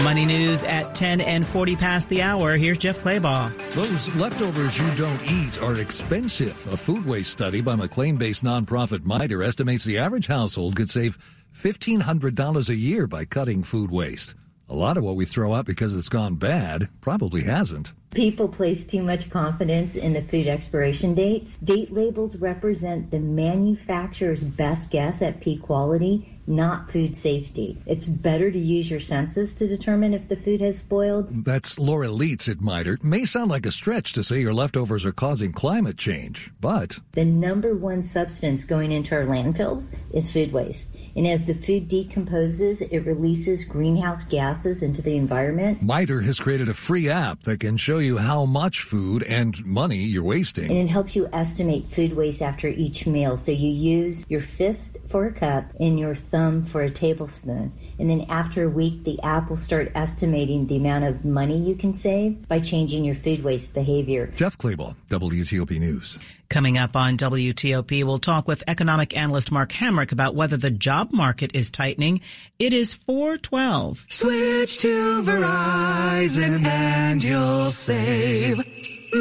Money 0.05 0.25
news 0.25 0.65
at 0.65 0.97
10 0.97 1.21
and 1.21 1.47
40 1.47 1.77
past 1.77 2.09
the 2.09 2.23
hour. 2.23 2.57
Here's 2.57 2.79
Jeff 2.79 2.99
Clabaugh. 2.99 3.53
Those 3.73 4.13
leftovers 4.17 4.77
you 4.77 4.93
don't 4.97 5.31
eat 5.31 5.63
are 5.63 5.81
expensive. 5.81 6.73
A 6.73 6.77
food 6.77 7.07
waste 7.07 7.31
study 7.31 7.61
by 7.61 7.77
McLean 7.77 8.17
based 8.17 8.43
nonprofit 8.43 9.05
MITRE 9.05 9.45
estimates 9.45 9.85
the 9.85 9.99
average 9.99 10.27
household 10.27 10.75
could 10.75 10.91
save 10.91 11.19
$1,500 11.55 12.69
a 12.69 12.75
year 12.75 13.07
by 13.07 13.25
cutting 13.25 13.63
food 13.63 13.93
waste. 13.93 14.35
A 14.69 14.75
lot 14.75 14.97
of 14.97 15.05
what 15.05 15.15
we 15.15 15.25
throw 15.25 15.55
out 15.55 15.67
because 15.67 15.95
it's 15.95 16.09
gone 16.09 16.35
bad 16.35 16.89
probably 17.01 17.45
hasn't. 17.45 17.93
People 18.15 18.47
place 18.47 18.85
too 18.85 19.03
much 19.03 19.31
confidence 19.31 19.95
in 19.95 20.13
the 20.13 20.21
food 20.21 20.47
expiration 20.47 21.15
dates. 21.15 21.57
Date 21.65 21.91
labels 21.91 22.37
represent 22.37 23.11
the 23.11 23.19
manufacturer's 23.19 24.45
best 24.45 24.91
guess 24.91 25.23
at 25.23 25.41
peak 25.41 25.63
quality, 25.63 26.39
not 26.47 26.93
food 26.93 27.17
safety. 27.17 27.79
It's 27.87 28.05
better 28.05 28.51
to 28.51 28.59
use 28.59 28.91
your 28.91 29.01
senses 29.01 29.55
to 29.55 29.67
determine 29.67 30.13
if 30.13 30.29
the 30.29 30.37
food 30.37 30.61
has 30.61 30.77
spoiled. 30.77 31.45
That's 31.47 31.79
Laura 31.79 32.09
Leitz 32.09 32.51
at 32.51 32.61
MITRE. 32.61 32.95
It 32.95 33.05
may 33.05 33.25
sound 33.25 33.51
like 33.51 33.65
a 33.65 33.71
stretch 33.71 34.13
to 34.13 34.23
say 34.23 34.41
your 34.41 34.53
leftovers 34.53 35.07
are 35.07 35.13
causing 35.13 35.53
climate 35.53 35.97
change, 35.97 36.51
but 36.61 36.99
the 37.13 37.25
number 37.25 37.75
one 37.75 38.03
substance 38.03 38.65
going 38.65 38.93
into 38.93 39.15
our 39.15 39.25
landfills 39.25 39.95
is 40.13 40.31
food 40.31 40.53
waste. 40.53 40.91
And 41.15 41.27
as 41.27 41.47
the 41.47 41.55
food 41.55 41.89
decomposes, 41.89 42.81
it 42.81 43.01
releases 43.01 43.65
greenhouse 43.65 44.25
gases 44.25 44.83
into 44.83 45.03
the 45.03 45.17
environment. 45.17 45.83
MITRE 45.83 46.23
has 46.23 46.41
created 46.41 46.69
a 46.69 46.75
free 46.75 47.09
app 47.09 47.43
that 47.43 47.61
can 47.61 47.77
show 47.77 47.99
you 47.99 48.19
how 48.19 48.45
much 48.45 48.81
food 48.81 49.23
and 49.23 49.65
money 49.65 49.99
you're 49.99 50.25
wasting. 50.25 50.71
And 50.71 50.79
it 50.79 50.89
helps 50.89 51.15
you 51.15 51.29
estimate 51.33 51.89
food 51.89 52.15
waste 52.15 52.43
after 52.43 52.69
each 52.69 53.07
meal. 53.07 53.37
So 53.37 53.53
you 53.53 53.71
use 53.71 54.25
your 54.29 54.41
fist 54.41 54.99
for 55.09 55.27
a 55.27 55.33
cup 55.33 55.65
and 55.79 55.99
your 55.99 56.15
thumb 56.15 56.65
for 56.65 56.83
a 56.83 56.91
tablespoon. 56.91 57.73
And 57.99 58.09
then 58.09 58.23
after 58.29 58.65
a 58.65 58.69
week, 58.69 59.05
the 59.05 59.21
app 59.23 59.51
will 59.51 59.57
start 59.57 59.93
estimating 59.95 60.67
the 60.67 60.77
amount 60.77 61.05
of 61.05 61.25
money 61.25 61.59
you 61.59 61.75
can 61.77 61.95
save 61.95 62.49
by 62.49 62.61
changing 62.61 63.05
your 63.05 63.15
food 63.15 63.45
waste 63.45 63.75
behavior. 63.75 64.33
Jeff 64.35 64.57
Clabaugh, 64.59 64.97
WTOP 65.11 65.79
News. 65.79 66.19
Coming 66.53 66.77
up 66.77 66.97
on 66.97 67.17
WTOP, 67.17 68.05
we'll 68.05 68.19
talk 68.19 68.47
with 68.47 68.63
economic 68.69 69.17
analyst 69.17 69.51
Mark 69.51 69.71
Hamrick 69.71 70.13
about 70.13 70.35
whether 70.35 70.59
the 70.59 70.71
job 70.71 71.11
market 71.11 71.57
is 71.57 71.71
tightening. 71.71 72.21
It 72.59 72.75
is 72.75 72.93
412. 72.93 74.05
Switch 74.07 74.77
to 74.81 75.23
Verizon 75.23 76.63
and 76.67 77.25
you'll 77.25 77.71
save. 77.71 78.59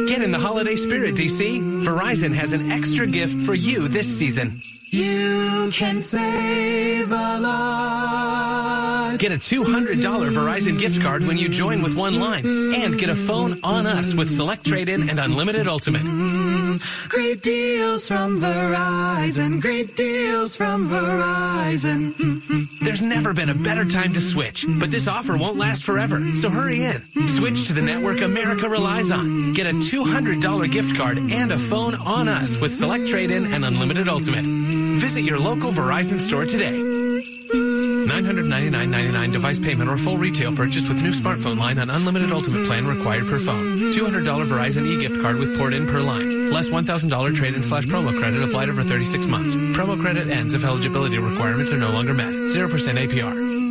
Get 0.09 0.21
in 0.21 0.31
the 0.31 0.39
holiday 0.39 0.75
spirit, 0.75 1.15
DC. 1.15 1.85
Verizon 1.85 2.33
has 2.33 2.51
an 2.51 2.69
extra 2.69 3.07
gift 3.07 3.45
for 3.45 3.53
you 3.53 3.87
this 3.87 4.07
season. 4.19 4.59
You 4.91 5.71
can 5.71 6.01
save 6.01 7.09
a 7.13 7.39
lot. 7.39 9.19
Get 9.19 9.31
a 9.31 9.35
$200 9.35 9.95
Verizon 9.95 10.77
gift 10.77 11.01
card 11.01 11.25
when 11.25 11.37
you 11.37 11.47
join 11.47 11.81
with 11.81 11.95
one 11.95 12.19
line 12.19 12.45
and 12.45 12.99
get 12.99 13.07
a 13.07 13.15
phone 13.15 13.57
on 13.63 13.87
us 13.87 14.13
with 14.13 14.29
Select 14.29 14.65
Trade 14.65 14.89
In 14.89 15.09
and 15.09 15.17
Unlimited 15.17 15.65
Ultimate. 15.65 16.40
Great 17.09 17.41
deals 17.41 18.07
from 18.07 18.39
Verizon. 18.39 19.61
Great 19.61 19.95
deals 19.95 20.55
from 20.55 20.89
Verizon. 20.89 22.13
There's 22.81 23.01
never 23.01 23.33
been 23.33 23.49
a 23.49 23.55
better 23.55 23.85
time 23.85 24.13
to 24.13 24.21
switch, 24.21 24.65
but 24.79 24.91
this 24.91 25.07
offer 25.07 25.37
won't 25.37 25.57
last 25.57 25.83
forever. 25.83 26.19
So 26.35 26.49
hurry 26.49 26.83
in. 26.85 27.01
Switch 27.27 27.67
to 27.67 27.73
the 27.73 27.81
network 27.81 28.21
America 28.21 28.67
relies 28.69 29.11
on. 29.11 29.53
Get 29.53 29.67
a 29.67 29.73
$200 29.73 30.71
gift 30.71 30.97
card 30.97 31.17
and 31.17 31.51
a 31.51 31.59
phone 31.59 31.95
on 31.95 32.27
us 32.27 32.57
with 32.57 32.73
Select 32.73 33.07
Trade 33.07 33.31
In 33.31 33.53
and 33.53 33.65
Unlimited 33.65 34.07
Ultimate. 34.07 34.45
Visit 34.45 35.23
your 35.23 35.39
local 35.39 35.71
Verizon 35.71 36.19
store 36.19 36.45
today. 36.45 37.01
$999.99 38.11 39.31
device 39.31 39.59
payment 39.59 39.89
or 39.89 39.97
full 39.97 40.17
retail 40.17 40.55
purchase 40.55 40.87
with 40.87 41.01
new 41.01 41.11
smartphone 41.11 41.57
line 41.57 41.79
on 41.79 41.89
unlimited 41.89 42.31
ultimate 42.31 42.67
plan 42.67 42.85
required 42.85 43.25
per 43.27 43.39
phone. 43.39 43.91
$200 43.91 44.23
Verizon 44.45 44.85
e-gift 44.85 45.21
card 45.21 45.37
with 45.37 45.57
port 45.57 45.73
in 45.73 45.87
per 45.87 46.01
line. 46.01 46.30
Less 46.51 46.67
$1,000 46.67 47.33
trade-in 47.35 47.63
slash 47.63 47.85
promo 47.85 48.13
credit 48.19 48.43
applied 48.43 48.67
over 48.67 48.83
36 48.83 49.25
months. 49.27 49.55
Promo 49.55 49.99
credit 49.99 50.27
ends 50.27 50.53
if 50.53 50.65
eligibility 50.65 51.17
requirements 51.17 51.71
are 51.71 51.77
no 51.77 51.91
longer 51.91 52.13
met. 52.13 52.27
0% 52.27 52.67
APR. 52.67 53.61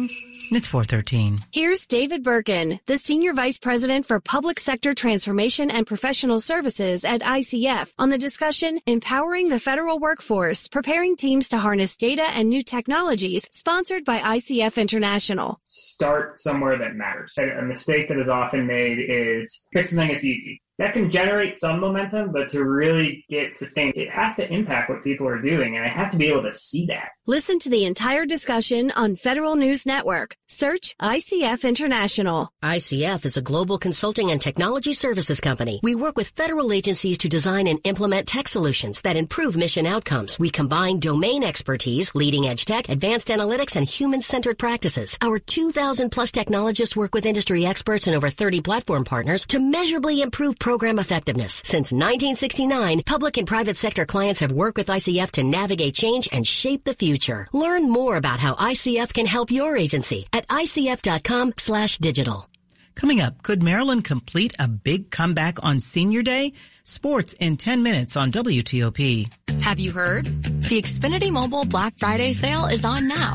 It's 0.52 0.66
413. 0.66 1.40
Here's 1.52 1.86
David 1.86 2.24
Birkin, 2.24 2.80
the 2.86 2.96
Senior 2.96 3.34
Vice 3.34 3.58
President 3.58 4.06
for 4.06 4.18
Public 4.18 4.58
Sector 4.58 4.94
Transformation 4.94 5.70
and 5.70 5.86
Professional 5.86 6.40
Services 6.40 7.04
at 7.04 7.20
ICF, 7.20 7.92
on 7.98 8.08
the 8.08 8.18
discussion 8.18 8.80
Empowering 8.86 9.50
the 9.50 9.60
Federal 9.60 10.00
Workforce, 10.00 10.66
Preparing 10.66 11.14
Teams 11.16 11.48
to 11.50 11.58
Harness 11.58 11.96
Data 11.96 12.24
and 12.34 12.48
New 12.48 12.64
Technologies, 12.64 13.46
sponsored 13.52 14.04
by 14.04 14.18
ICF 14.18 14.80
International. 14.80 15.60
Start 15.64 16.40
somewhere 16.40 16.78
that 16.78 16.96
matters. 16.96 17.32
A 17.38 17.62
mistake 17.62 18.08
that 18.08 18.18
is 18.18 18.30
often 18.30 18.66
made 18.66 18.98
is 18.98 19.66
pick 19.72 19.86
something 19.86 20.08
that's 20.08 20.24
easy 20.24 20.62
that 20.80 20.94
can 20.94 21.10
generate 21.10 21.58
some 21.58 21.78
momentum, 21.78 22.32
but 22.32 22.48
to 22.48 22.64
really 22.64 23.22
get 23.28 23.54
sustained, 23.54 23.92
it 23.96 24.08
has 24.08 24.36
to 24.36 24.50
impact 24.50 24.88
what 24.88 25.04
people 25.04 25.28
are 25.28 25.40
doing, 25.40 25.76
and 25.76 25.84
I 25.84 25.88
have 25.88 26.10
to 26.12 26.16
be 26.16 26.28
able 26.28 26.42
to 26.44 26.54
see 26.54 26.86
that. 26.86 27.10
Listen 27.30 27.60
to 27.60 27.68
the 27.68 27.84
entire 27.84 28.26
discussion 28.26 28.90
on 28.90 29.14
Federal 29.14 29.54
News 29.54 29.86
Network. 29.86 30.34
Search 30.48 30.96
ICF 31.00 31.62
International. 31.62 32.50
ICF 32.60 33.24
is 33.24 33.36
a 33.36 33.40
global 33.40 33.78
consulting 33.78 34.32
and 34.32 34.42
technology 34.42 34.92
services 34.92 35.38
company. 35.40 35.78
We 35.80 35.94
work 35.94 36.16
with 36.16 36.30
federal 36.30 36.72
agencies 36.72 37.18
to 37.18 37.28
design 37.28 37.68
and 37.68 37.78
implement 37.84 38.26
tech 38.26 38.48
solutions 38.48 39.02
that 39.02 39.14
improve 39.14 39.56
mission 39.56 39.86
outcomes. 39.86 40.40
We 40.40 40.50
combine 40.50 40.98
domain 40.98 41.44
expertise, 41.44 42.12
leading 42.16 42.48
edge 42.48 42.64
tech, 42.64 42.88
advanced 42.88 43.28
analytics, 43.28 43.76
and 43.76 43.88
human 43.88 44.22
centered 44.22 44.58
practices. 44.58 45.16
Our 45.20 45.38
2,000 45.38 46.10
plus 46.10 46.32
technologists 46.32 46.96
work 46.96 47.14
with 47.14 47.26
industry 47.26 47.64
experts 47.64 48.08
and 48.08 48.16
over 48.16 48.28
30 48.28 48.60
platform 48.60 49.04
partners 49.04 49.46
to 49.46 49.60
measurably 49.60 50.20
improve 50.20 50.58
program 50.58 50.98
effectiveness. 50.98 51.62
Since 51.64 51.92
1969, 51.92 53.04
public 53.06 53.36
and 53.36 53.46
private 53.46 53.76
sector 53.76 54.04
clients 54.04 54.40
have 54.40 54.50
worked 54.50 54.78
with 54.78 54.88
ICF 54.88 55.30
to 55.30 55.44
navigate 55.44 55.94
change 55.94 56.28
and 56.32 56.44
shape 56.44 56.82
the 56.82 56.92
future. 56.92 57.19
Learn 57.52 57.90
more 57.90 58.16
about 58.16 58.40
how 58.40 58.54
ICF 58.54 59.12
can 59.12 59.26
help 59.26 59.50
your 59.50 59.76
agency 59.76 60.26
at 60.32 60.48
icf.com 60.48 61.54
slash 61.56 61.98
digital. 61.98 62.48
Coming 62.94 63.20
up, 63.20 63.42
could 63.42 63.62
Maryland 63.62 64.04
complete 64.04 64.54
a 64.58 64.68
big 64.68 65.10
comeback 65.10 65.62
on 65.62 65.80
Senior 65.80 66.22
Day? 66.22 66.52
Sports 66.84 67.34
in 67.34 67.56
10 67.56 67.82
minutes 67.82 68.16
on 68.16 68.30
WTOP. 68.32 69.32
Have 69.62 69.78
you 69.78 69.92
heard? 69.92 70.24
The 70.24 70.82
Xfinity 70.82 71.30
Mobile 71.30 71.64
Black 71.64 71.94
Friday 71.98 72.32
sale 72.32 72.66
is 72.66 72.84
on 72.84 73.08
now. 73.08 73.34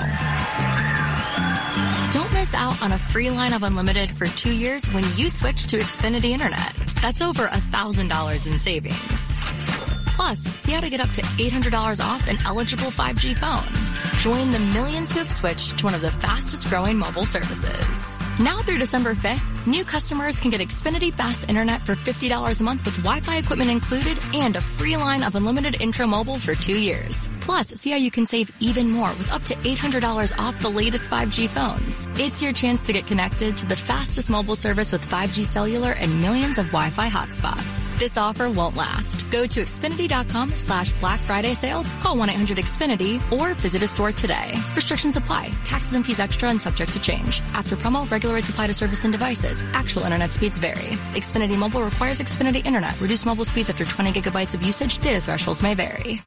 Don't 2.11 2.31
miss 2.33 2.53
out 2.53 2.81
on 2.81 2.91
a 2.91 2.97
free 2.97 3.29
line 3.29 3.53
of 3.53 3.63
unlimited 3.63 4.09
for 4.09 4.25
two 4.27 4.53
years 4.53 4.87
when 4.93 5.03
you 5.15 5.29
switch 5.29 5.67
to 5.67 5.77
Xfinity 5.77 6.31
Internet. 6.31 6.73
That's 7.01 7.21
over 7.21 7.47
$1,000 7.47 8.47
in 8.47 8.59
savings. 8.59 9.94
Plus, 10.15 10.39
see 10.39 10.71
how 10.71 10.79
to 10.79 10.89
get 10.89 11.01
up 11.01 11.09
to 11.11 11.21
$800 11.21 11.99
off 11.99 12.29
an 12.29 12.37
eligible 12.45 12.85
5G 12.85 13.35
phone. 13.35 13.85
Join 14.19 14.49
the 14.51 14.59
millions 14.73 15.11
who 15.11 15.19
have 15.19 15.29
switched 15.29 15.77
to 15.77 15.85
one 15.85 15.93
of 15.93 16.01
the 16.01 16.09
fastest 16.09 16.69
growing 16.69 16.97
mobile 16.97 17.25
services. 17.25 18.17
Now 18.39 18.57
through 18.59 18.77
December 18.77 19.13
5th, 19.13 19.67
new 19.67 19.83
customers 19.83 20.39
can 20.39 20.51
get 20.51 20.61
Xfinity 20.61 21.13
Fast 21.13 21.49
Internet 21.49 21.85
for 21.85 21.95
$50 21.95 22.59
a 22.59 22.63
month 22.63 22.85
with 22.85 22.95
Wi-Fi 22.97 23.37
equipment 23.37 23.69
included 23.69 24.17
and 24.33 24.55
a 24.55 24.61
free 24.61 24.95
line 24.97 25.21
of 25.21 25.35
unlimited 25.35 25.81
intro 25.81 26.07
mobile 26.07 26.39
for 26.39 26.55
two 26.55 26.79
years. 26.79 27.29
Plus, 27.41 27.67
see 27.67 27.91
how 27.91 27.97
you 27.97 28.09
can 28.09 28.25
save 28.25 28.51
even 28.59 28.89
more 28.89 29.09
with 29.09 29.31
up 29.31 29.43
to 29.43 29.53
$800 29.53 30.37
off 30.39 30.59
the 30.59 30.69
latest 30.69 31.09
5G 31.09 31.47
phones. 31.49 32.07
It's 32.19 32.41
your 32.41 32.53
chance 32.53 32.81
to 32.83 32.93
get 32.93 33.05
connected 33.05 33.55
to 33.57 33.65
the 33.65 33.75
fastest 33.75 34.29
mobile 34.29 34.55
service 34.55 34.91
with 34.91 35.05
5G 35.05 35.43
cellular 35.43 35.91
and 35.91 36.21
millions 36.21 36.57
of 36.57 36.65
Wi-Fi 36.67 37.09
hotspots. 37.09 37.85
This 37.99 38.17
offer 38.17 38.49
won't 38.49 38.75
last. 38.75 39.29
Go 39.29 39.45
to 39.45 39.61
Xfinity.com 40.05 40.49
slash 40.57 40.91
Black 40.93 41.19
Friday 41.21 41.53
sale, 41.53 41.83
call 41.99 42.17
1-800-XFINITY, 42.17 43.31
or 43.31 43.53
visit 43.55 43.81
a 43.83 43.87
store 43.87 44.11
today. 44.11 44.53
Restrictions 44.75 45.15
apply. 45.15 45.49
Taxes 45.63 45.95
and 45.95 46.05
fees 46.05 46.19
extra 46.19 46.49
and 46.49 46.61
subject 46.61 46.93
to 46.93 47.01
change. 47.01 47.41
After 47.53 47.75
promo, 47.75 48.09
regular 48.09 48.35
rates 48.35 48.49
apply 48.49 48.67
to 48.67 48.73
service 48.73 49.03
and 49.03 49.11
devices. 49.11 49.63
Actual 49.73 50.03
internet 50.03 50.33
speeds 50.33 50.59
vary. 50.59 50.97
Xfinity 51.13 51.57
Mobile 51.57 51.81
requires 51.81 52.19
Xfinity 52.21 52.65
Internet. 52.65 52.99
Reduced 53.01 53.25
mobile 53.25 53.45
speeds 53.45 53.69
after 53.69 53.85
20 53.85 54.11
gigabytes 54.21 54.53
of 54.53 54.63
usage. 54.63 54.99
Data 54.99 55.21
thresholds 55.21 55.61
may 55.63 55.75
vary. 55.75 56.21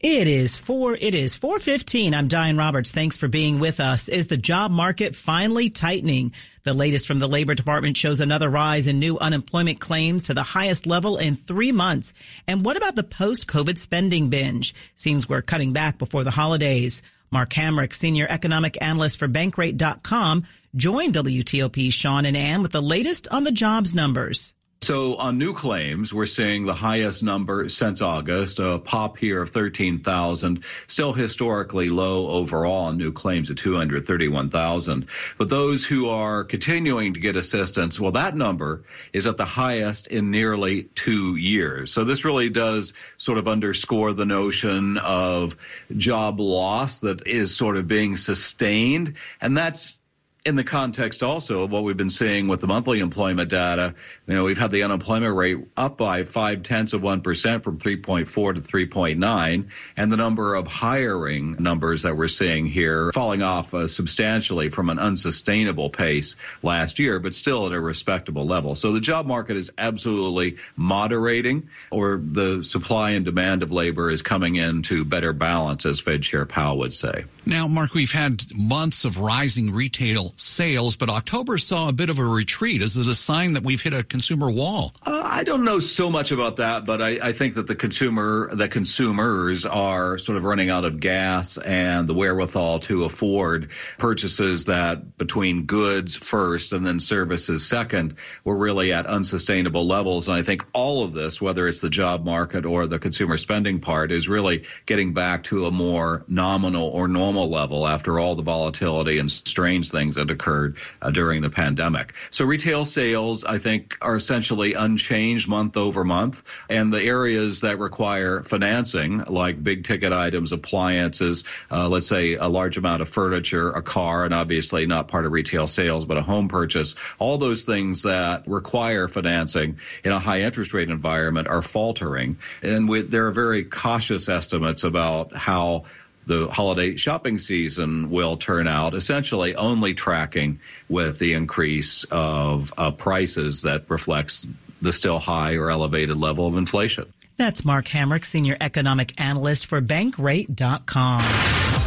It 0.00 0.28
is 0.28 0.54
four. 0.54 0.98
It 1.00 1.14
is 1.14 1.34
four 1.34 1.58
fifteen. 1.58 2.14
I'm 2.14 2.28
Diane 2.28 2.58
Roberts. 2.58 2.92
Thanks 2.92 3.16
for 3.16 3.26
being 3.26 3.58
with 3.58 3.80
us. 3.80 4.10
Is 4.10 4.26
the 4.26 4.36
job 4.36 4.70
market 4.70 5.16
finally 5.16 5.70
tightening? 5.70 6.34
The 6.64 6.72
latest 6.72 7.06
from 7.06 7.18
the 7.18 7.28
Labor 7.28 7.54
Department 7.54 7.94
shows 7.94 8.20
another 8.20 8.48
rise 8.48 8.86
in 8.86 8.98
new 8.98 9.18
unemployment 9.18 9.80
claims 9.80 10.22
to 10.24 10.34
the 10.34 10.42
highest 10.42 10.86
level 10.86 11.18
in 11.18 11.36
three 11.36 11.72
months. 11.72 12.14
And 12.48 12.64
what 12.64 12.78
about 12.78 12.96
the 12.96 13.02
post-COVID 13.02 13.76
spending 13.76 14.30
binge? 14.30 14.74
Seems 14.96 15.28
we're 15.28 15.42
cutting 15.42 15.74
back 15.74 15.98
before 15.98 16.24
the 16.24 16.30
holidays. 16.30 17.02
Mark 17.30 17.50
Hamrick, 17.50 17.92
senior 17.92 18.26
economic 18.30 18.80
analyst 18.80 19.18
for 19.18 19.28
Bankrate.com, 19.28 20.44
joined 20.74 21.14
WTOP 21.14 21.92
Sean 21.92 22.24
and 22.24 22.36
Ann 22.36 22.62
with 22.62 22.72
the 22.72 22.80
latest 22.80 23.28
on 23.28 23.44
the 23.44 23.52
jobs 23.52 23.94
numbers. 23.94 24.54
So 24.84 25.14
on 25.16 25.38
new 25.38 25.54
claims, 25.54 26.12
we're 26.12 26.26
seeing 26.26 26.66
the 26.66 26.74
highest 26.74 27.22
number 27.22 27.70
since 27.70 28.02
August, 28.02 28.58
a 28.58 28.78
pop 28.78 29.16
here 29.16 29.40
of 29.40 29.48
13,000, 29.48 30.62
still 30.88 31.14
historically 31.14 31.88
low 31.88 32.28
overall 32.28 32.84
on 32.84 32.98
new 32.98 33.10
claims 33.10 33.48
of 33.48 33.56
231,000. 33.56 35.06
But 35.38 35.48
those 35.48 35.86
who 35.86 36.10
are 36.10 36.44
continuing 36.44 37.14
to 37.14 37.20
get 37.20 37.34
assistance, 37.34 37.98
well, 37.98 38.12
that 38.12 38.36
number 38.36 38.84
is 39.14 39.26
at 39.26 39.38
the 39.38 39.46
highest 39.46 40.08
in 40.08 40.30
nearly 40.30 40.82
two 40.82 41.36
years. 41.36 41.90
So 41.90 42.04
this 42.04 42.26
really 42.26 42.50
does 42.50 42.92
sort 43.16 43.38
of 43.38 43.48
underscore 43.48 44.12
the 44.12 44.26
notion 44.26 44.98
of 44.98 45.56
job 45.96 46.40
loss 46.40 46.98
that 46.98 47.26
is 47.26 47.56
sort 47.56 47.78
of 47.78 47.88
being 47.88 48.16
sustained. 48.16 49.14
And 49.40 49.56
that's 49.56 49.98
in 50.44 50.56
the 50.56 50.64
context 50.64 51.22
also 51.22 51.64
of 51.64 51.70
what 51.70 51.84
we've 51.84 51.96
been 51.96 52.10
seeing 52.10 52.48
with 52.48 52.60
the 52.60 52.66
monthly 52.66 53.00
employment 53.00 53.48
data, 53.48 53.94
you 54.26 54.34
know, 54.34 54.44
we've 54.44 54.58
had 54.58 54.70
the 54.70 54.82
unemployment 54.82 55.34
rate 55.34 55.56
up 55.74 55.96
by 55.96 56.24
five 56.24 56.62
tenths 56.62 56.92
of 56.92 57.02
one 57.02 57.22
percent 57.22 57.64
from 57.64 57.78
3.4 57.78 58.54
to 58.54 58.60
3.9, 58.60 59.68
and 59.96 60.12
the 60.12 60.16
number 60.18 60.54
of 60.54 60.66
hiring 60.66 61.56
numbers 61.62 62.02
that 62.02 62.16
we're 62.16 62.28
seeing 62.28 62.66
here 62.66 63.10
falling 63.12 63.40
off 63.40 63.72
uh, 63.72 63.88
substantially 63.88 64.68
from 64.68 64.90
an 64.90 64.98
unsustainable 64.98 65.88
pace 65.88 66.36
last 66.62 66.98
year, 66.98 67.18
but 67.18 67.34
still 67.34 67.66
at 67.66 67.72
a 67.72 67.80
respectable 67.80 68.44
level. 68.44 68.74
So 68.74 68.92
the 68.92 69.00
job 69.00 69.24
market 69.24 69.56
is 69.56 69.72
absolutely 69.78 70.58
moderating, 70.76 71.70
or 71.90 72.20
the 72.22 72.62
supply 72.62 73.12
and 73.12 73.24
demand 73.24 73.62
of 73.62 73.72
labor 73.72 74.10
is 74.10 74.20
coming 74.20 74.56
into 74.56 75.06
better 75.06 75.32
balance, 75.32 75.86
as 75.86 76.00
Fed 76.00 76.22
Chair 76.22 76.44
Powell 76.44 76.78
would 76.78 76.92
say. 76.92 77.24
Now, 77.46 77.66
Mark, 77.66 77.94
we've 77.94 78.12
had 78.12 78.42
months 78.54 79.06
of 79.06 79.18
rising 79.18 79.72
retail 79.72 80.33
sales, 80.36 80.96
but 80.96 81.08
October 81.08 81.58
saw 81.58 81.88
a 81.88 81.92
bit 81.92 82.10
of 82.10 82.18
a 82.18 82.24
retreat. 82.24 82.82
Is 82.82 82.96
it 82.96 83.08
a 83.08 83.14
sign 83.14 83.54
that 83.54 83.62
we've 83.62 83.80
hit 83.80 83.92
a 83.92 84.02
consumer 84.02 84.50
wall? 84.50 84.92
Uh, 85.04 85.22
I 85.24 85.44
don't 85.44 85.64
know 85.64 85.78
so 85.78 86.10
much 86.10 86.30
about 86.30 86.56
that, 86.56 86.84
but 86.84 87.00
I, 87.00 87.18
I 87.22 87.32
think 87.32 87.54
that 87.54 87.66
the 87.66 87.74
consumer, 87.74 88.54
the 88.54 88.68
consumers 88.68 89.66
are 89.66 90.18
sort 90.18 90.38
of 90.38 90.44
running 90.44 90.70
out 90.70 90.84
of 90.84 91.00
gas 91.00 91.58
and 91.58 92.08
the 92.08 92.14
wherewithal 92.14 92.80
to 92.80 93.04
afford 93.04 93.70
purchases 93.98 94.66
that 94.66 95.16
between 95.18 95.66
goods 95.66 96.16
first 96.16 96.72
and 96.72 96.86
then 96.86 97.00
services 97.00 97.66
second 97.66 98.16
were 98.44 98.56
really 98.56 98.92
at 98.92 99.06
unsustainable 99.06 99.86
levels. 99.86 100.28
And 100.28 100.36
I 100.36 100.42
think 100.42 100.64
all 100.72 101.04
of 101.04 101.12
this, 101.12 101.40
whether 101.40 101.68
it's 101.68 101.80
the 101.80 101.90
job 101.90 102.24
market 102.24 102.64
or 102.64 102.86
the 102.86 102.98
consumer 102.98 103.36
spending 103.36 103.80
part, 103.80 104.12
is 104.12 104.28
really 104.28 104.64
getting 104.86 105.14
back 105.14 105.44
to 105.44 105.66
a 105.66 105.70
more 105.70 106.24
nominal 106.28 106.88
or 106.88 107.08
normal 107.08 107.48
level 107.48 107.86
after 107.86 108.18
all 108.18 108.34
the 108.34 108.42
volatility 108.42 109.18
and 109.18 109.30
strange 109.30 109.90
things 109.90 110.16
that 110.16 110.23
occurred 110.30 110.76
uh, 111.02 111.10
during 111.10 111.42
the 111.42 111.50
pandemic. 111.50 112.14
So 112.30 112.44
retail 112.44 112.84
sales, 112.84 113.44
I 113.44 113.58
think, 113.58 113.96
are 114.00 114.16
essentially 114.16 114.74
unchanged 114.74 115.48
month 115.48 115.76
over 115.76 116.04
month. 116.04 116.42
And 116.68 116.92
the 116.92 117.02
areas 117.02 117.60
that 117.62 117.78
require 117.78 118.42
financing, 118.42 119.18
like 119.18 119.62
big 119.62 119.84
ticket 119.84 120.12
items, 120.12 120.52
appliances, 120.52 121.44
uh, 121.70 121.88
let's 121.88 122.08
say 122.08 122.34
a 122.34 122.48
large 122.48 122.76
amount 122.76 123.02
of 123.02 123.08
furniture, 123.08 123.70
a 123.70 123.82
car, 123.82 124.24
and 124.24 124.34
obviously 124.34 124.86
not 124.86 125.08
part 125.08 125.26
of 125.26 125.32
retail 125.32 125.66
sales, 125.66 126.04
but 126.04 126.16
a 126.16 126.22
home 126.22 126.48
purchase, 126.48 126.94
all 127.18 127.38
those 127.38 127.64
things 127.64 128.02
that 128.02 128.46
require 128.46 129.08
financing 129.08 129.78
in 130.04 130.12
a 130.12 130.18
high 130.18 130.42
interest 130.42 130.72
rate 130.72 130.90
environment 130.90 131.48
are 131.48 131.62
faltering. 131.62 132.38
And 132.62 132.88
we, 132.88 133.02
there 133.02 133.26
are 133.26 133.32
very 133.32 133.64
cautious 133.64 134.28
estimates 134.28 134.84
about 134.84 135.34
how 135.34 135.84
the 136.26 136.48
holiday 136.48 136.96
shopping 136.96 137.38
season 137.38 138.10
will 138.10 138.36
turn 138.36 138.66
out, 138.66 138.94
essentially 138.94 139.54
only 139.54 139.94
tracking 139.94 140.60
with 140.88 141.18
the 141.18 141.34
increase 141.34 142.04
of 142.04 142.72
uh, 142.76 142.90
prices 142.90 143.62
that 143.62 143.88
reflects 143.88 144.46
the 144.80 144.92
still 144.92 145.18
high 145.18 145.54
or 145.54 145.70
elevated 145.70 146.16
level 146.16 146.46
of 146.46 146.56
inflation. 146.56 147.12
That's 147.36 147.64
Mark 147.64 147.86
Hamrick, 147.86 148.24
Senior 148.24 148.56
Economic 148.60 149.20
Analyst 149.20 149.66
for 149.66 149.80
Bankrate.com. 149.80 151.83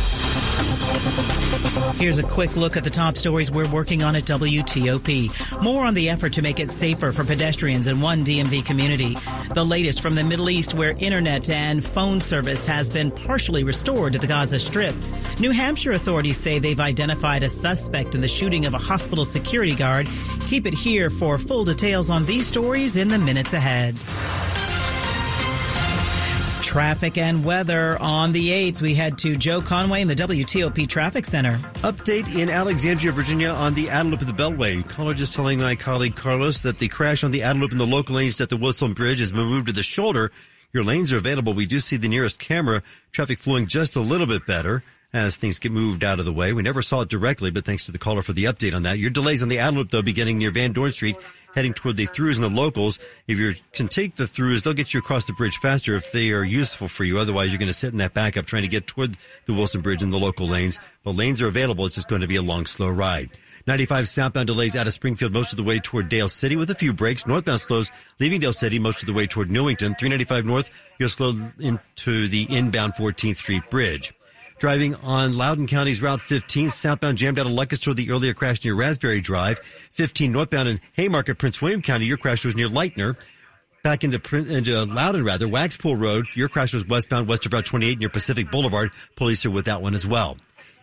Here's 1.98 2.20
a 2.20 2.24
quick 2.24 2.56
look 2.56 2.78
at 2.78 2.84
the 2.84 2.90
top 2.90 3.18
stories 3.18 3.52
we're 3.52 3.70
working 3.70 4.04
on 4.04 4.16
at 4.16 4.24
WTOP. 4.24 5.62
More 5.62 5.86
on 5.86 5.94
the 5.94 6.10
effort 6.10 6.34
to 6.34 6.42
make 6.42 6.60
it 6.60 6.72
safer 6.72 7.12
for 7.12 7.24
pedestrians 7.24 7.88
in 7.88 8.02
one 8.02 8.24
DMV 8.24 8.66
community. 8.66 9.18
The 9.54 9.66
latest 9.66 10.02
from 10.02 10.16
the 10.16 10.24
Middle 10.24 10.50
East 10.50 10.74
where 10.74 10.92
internet 11.00 11.50
and 11.50 11.84
phone 11.84 12.22
service 12.22 12.66
has 12.66 12.90
been 12.90 13.12
partially 13.12 13.64
restored 13.64 14.14
to 14.14 14.20
the 14.20 14.28
Gaza 14.28 14.60
Strip. 14.60 14.96
New 15.40 15.52
Hampshire 15.52 15.94
authorities 15.94 16.38
say 16.38 16.60
they've 16.60 16.80
identified 16.80 17.44
a 17.44 17.50
suspect 17.50 18.16
in 18.16 18.22
the 18.22 18.28
shooting 18.28 18.66
of 18.66 18.74
a 18.74 18.80
hospital 18.80 19.26
security 19.26 19.76
guard. 19.76 20.08
Keep 20.48 20.68
it 20.68 20.74
here 20.74 21.10
for 21.10 21.38
full 21.38 21.64
details 21.64 22.10
on 22.10 22.26
these 22.26 22.48
stories 22.48 22.96
in 22.96 23.10
the 23.10 23.20
minutes 23.20 23.54
ahead. 23.54 23.96
Traffic 26.68 27.18
and 27.18 27.46
weather 27.46 27.98
on 28.02 28.34
the 28.34 28.50
8th. 28.50 28.82
We 28.82 28.94
head 28.94 29.18
to 29.20 29.38
Joe 29.38 29.62
Conway 29.62 30.02
in 30.02 30.10
the 30.10 30.16
WTOP 30.16 30.86
Traffic 30.86 31.26
Center. 31.26 31.60
Update 31.76 32.36
in 32.36 32.50
Alexandria, 32.50 33.14
Virginia 33.14 33.52
on 33.52 33.74
the 33.74 33.90
loop 34.04 34.20
of 34.20 34.28
the 34.28 34.34
Beltway. 34.34 34.88
Caller 34.90 35.14
just 35.14 35.34
telling 35.34 35.60
my 35.60 35.76
colleague 35.76 36.18
Carlos 36.18 36.64
that 36.64 36.78
the 36.78 36.90
crash 36.90 37.24
on 37.24 37.32
the 37.32 37.42
loop 37.54 37.72
in 37.72 37.78
the 37.78 37.88
local 37.88 38.18
lanes 38.18 38.42
at 38.42 38.50
the 38.50 38.58
Wilson 38.58 38.92
Bridge 38.92 39.20
has 39.20 39.32
been 39.32 39.46
moved 39.46 39.68
to 39.68 39.74
the 39.74 39.82
shoulder. 39.82 40.30
Your 40.74 40.84
lanes 40.84 41.14
are 41.14 41.18
available. 41.18 41.54
We 41.54 41.66
do 41.66 41.80
see 41.80 41.96
the 41.96 42.10
nearest 42.10 42.38
camera. 42.38 42.84
Traffic 43.14 43.40
flowing 43.40 43.68
just 43.68 43.96
a 43.96 44.02
little 44.02 44.28
bit 44.28 44.46
better 44.46 44.84
as 45.14 45.38
things 45.38 45.60
get 45.60 45.72
moved 45.72 46.04
out 46.04 46.20
of 46.20 46.26
the 46.26 46.34
way. 46.34 46.52
We 46.52 46.64
never 46.64 46.82
saw 46.82 47.00
it 47.00 47.08
directly, 47.08 47.50
but 47.50 47.64
thanks 47.64 47.86
to 47.86 47.94
the 47.94 47.98
caller 47.98 48.22
for 48.22 48.34
the 48.34 48.44
update 48.44 48.76
on 48.76 48.84
that. 48.84 49.00
Your 49.00 49.10
delays 49.10 49.42
on 49.42 49.48
the 49.48 49.66
loop, 49.72 49.90
though, 49.90 50.02
beginning 50.02 50.38
near 50.38 50.52
Van 50.52 50.74
Dorn 50.74 50.92
Street, 50.92 51.16
heading 51.58 51.74
toward 51.74 51.98
the 51.98 52.06
throughs 52.06 52.36
and 52.36 52.44
the 52.44 52.62
locals. 52.62 53.00
If 53.28 53.40
you 53.40 53.56
can 53.74 53.88
take 53.88 54.16
the 54.16 54.26
throughs, 54.26 54.62
they'll 54.62 54.74
get 54.74 54.94
you 54.94 55.00
across 55.00 55.26
the 55.26 55.34
bridge 55.34 55.58
faster 55.58 55.96
if 55.96 56.12
they 56.12 56.30
are 56.30 56.44
useful 56.44 56.88
for 56.88 57.04
you. 57.04 57.18
Otherwise, 57.18 57.52
you're 57.52 57.58
going 57.58 57.68
to 57.68 57.74
sit 57.74 57.92
in 57.92 57.98
that 57.98 58.14
backup 58.14 58.46
trying 58.46 58.62
to 58.62 58.68
get 58.68 58.86
toward 58.86 59.18
the 59.46 59.54
Wilson 59.56 59.82
Bridge 59.82 60.04
and 60.04 60.14
the 60.14 60.20
local 60.20 60.48
lanes. 60.48 60.78
But 61.04 61.16
lanes 61.16 61.42
are 61.42 61.48
available. 61.48 61.88
It's 61.88 61.96
just 61.96 62.08
going 62.08 62.22
to 62.22 62.28
be 62.28 62.36
a 62.36 62.44
long, 62.44 62.68
slow 62.68 62.90
ride. 62.90 63.32
95 63.66 64.08
southbound 64.08 64.46
delays 64.46 64.76
out 64.76 64.86
of 64.86 64.94
Springfield 64.94 65.34
most 65.34 65.52
of 65.52 65.58
the 65.58 65.64
way 65.64 65.80
toward 65.80 66.10
Dale 66.10 66.30
City 66.30 66.56
with 66.56 66.70
a 66.70 66.76
few 66.76 66.94
breaks. 66.94 67.26
Northbound 67.26 67.60
slows 67.60 67.92
leaving 68.20 68.40
Dale 68.40 68.54
City 68.54 68.78
most 68.78 69.02
of 69.02 69.08
the 69.08 69.14
way 69.14 69.26
toward 69.26 69.50
Newington. 69.50 69.96
395 69.96 70.46
north, 70.46 70.70
you'll 71.00 71.10
slow 71.10 71.34
into 71.60 72.28
the 72.28 72.46
inbound 72.56 72.94
14th 72.94 73.38
Street 73.38 73.68
Bridge. 73.72 74.14
Driving 74.60 74.96
on 74.96 75.38
Loudoun 75.38 75.68
County's 75.68 76.02
Route 76.02 76.20
15, 76.20 76.72
southbound 76.72 77.20
jammed 77.20 77.38
out 77.38 77.46
of 77.46 77.80
toward 77.80 77.96
the 77.96 78.10
earlier 78.10 78.34
crash 78.34 78.66
near 78.66 78.74
Raspberry 78.74 79.22
Drive. 79.22 79.60
15 79.60 80.32
northbound 80.32 80.68
in 80.68 80.80
Haymarket, 80.94 81.38
Prince 81.38 81.62
William 81.62 81.84
County, 81.84 82.08
your 82.08 82.18
crash 82.18 82.44
was 82.44 82.56
near 82.56 82.68
Lightner. 82.68 83.16
Back 83.84 84.04
into, 84.04 84.18
into 84.36 84.84
Loudoun, 84.86 85.24
rather, 85.24 85.48
Waxpool 85.48 86.00
Road, 86.00 86.26
your 86.34 86.50
crash 86.50 86.74
was 86.74 86.88
westbound 86.88 87.28
west 87.28 87.46
of 87.46 87.54
Route 87.54 87.66
28 87.66 88.00
near 88.00 88.10
Pacific 88.10 88.50
Boulevard. 88.50 88.94
Police 89.16 89.46
are 89.46 89.52
with 89.52 89.66
that 89.66 89.84
one 89.84 89.94
as 89.94 90.08
well. 90.08 90.38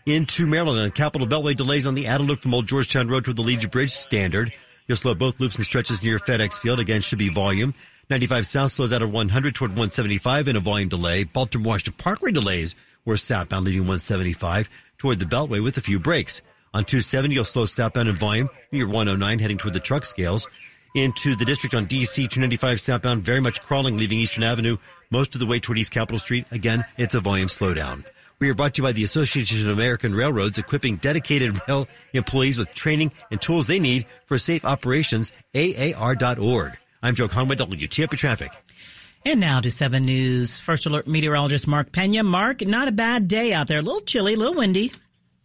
Into 0.07 0.47
Maryland, 0.47 0.79
on 0.79 0.93
Capital 0.93 1.27
Beltway 1.27 1.57
delays 1.57 1.89
on 1.89 1.97
the 1.97 2.07
loop 2.19 2.43
from 2.43 2.55
Old 2.55 2.69
Georgetown 2.69 3.09
Road 3.09 3.25
to 3.25 3.33
the 3.33 3.43
Legion 3.43 3.71
Bridge, 3.71 3.91
standard. 3.91 4.55
You'll 4.87 4.97
slow 4.97 5.17
both 5.17 5.41
loops 5.41 5.57
and 5.57 5.67
stretches 5.67 6.01
near 6.01 6.19
FedEx 6.21 6.61
Field. 6.61 6.79
Again, 6.79 7.01
should 7.01 7.19
be 7.19 7.29
volume. 7.29 7.75
95 8.09 8.47
South 8.47 8.71
slows 8.71 8.93
out 8.93 9.03
of 9.03 9.11
100 9.11 9.55
toward 9.55 9.71
175 9.73 10.47
in 10.47 10.57
a 10.57 10.61
volume 10.61 10.89
delay. 10.89 11.25
Baltimore 11.25 11.73
Washington 11.73 11.95
Parkway 11.99 12.31
delays 12.31 12.77
were 13.05 13.17
southbound 13.17 13.67
leaving 13.67 13.83
175 13.83 14.69
toward 14.99 15.19
the 15.19 15.25
Beltway 15.25 15.63
with 15.63 15.77
a 15.77 15.81
few 15.81 15.99
breaks. 15.99 16.41
On 16.73 16.85
270, 16.85 17.35
you'll 17.35 17.45
slow 17.45 17.67
southbound 17.67 18.09
in 18.09 18.15
volume 18.17 18.49
near 18.73 18.87
109 18.87 19.39
heading 19.39 19.59
toward 19.59 19.75
the 19.75 19.81
truck 19.81 20.05
scales. 20.05 20.49
Into 20.97 21.35
the 21.35 21.45
district 21.45 21.75
on 21.75 21.87
DC 21.87 22.17
295 22.17 22.81
southbound, 22.81 23.23
very 23.23 23.41
much 23.41 23.61
crawling, 23.63 23.97
leaving 23.97 24.19
Eastern 24.19 24.45
Avenue 24.45 24.77
most 25.11 25.35
of 25.35 25.41
the 25.41 25.47
way 25.47 25.59
toward 25.59 25.79
East 25.79 25.93
Capitol 25.93 26.19
Street. 26.19 26.47
Again, 26.53 26.85
it's 26.97 27.15
a 27.15 27.21
volume 27.21 27.49
slowdown. 27.49 28.05
We 28.41 28.51
are 28.51 28.55
brought 28.55 28.75
to 28.75 28.83
you 28.83 28.89
by 28.89 28.93
the 28.93 29.05
Association 29.05 29.61
of 29.69 29.77
American 29.77 30.15
Railroads, 30.15 30.59
equipping 30.59 30.97
dedicated 30.97 31.61
rail 31.69 31.89
employees 32.13 32.59
with 32.59 32.75
training 32.75 33.13
and 33.31 33.41
tools 33.41 33.67
they 33.67 33.79
need 33.79 34.07
for 34.27 34.39
safe 34.39 34.65
operations. 34.65 35.33
AAR.org. 35.55 36.79
I'm 37.03 37.15
Joe 37.15 37.29
Conway, 37.29 37.57
WTOP 37.57 38.11
Traffic. 38.17 38.53
And 39.27 39.41
now 39.41 39.61
to 39.61 39.71
7 39.71 40.05
News. 40.05 40.59
First 40.59 40.85
Alert 40.85 41.07
meteorologist 41.07 41.67
Mark 41.67 41.93
Pena. 41.93 42.23
Mark, 42.23 42.61
not 42.61 42.89
a 42.89 42.93
bad 42.93 43.27
day 43.27 43.55
out 43.55 43.69
there. 43.69 43.79
A 43.79 43.83
little 43.83 44.03
chilly, 44.03 44.35
a 44.35 44.37
little 44.37 44.55
windy. 44.55 44.93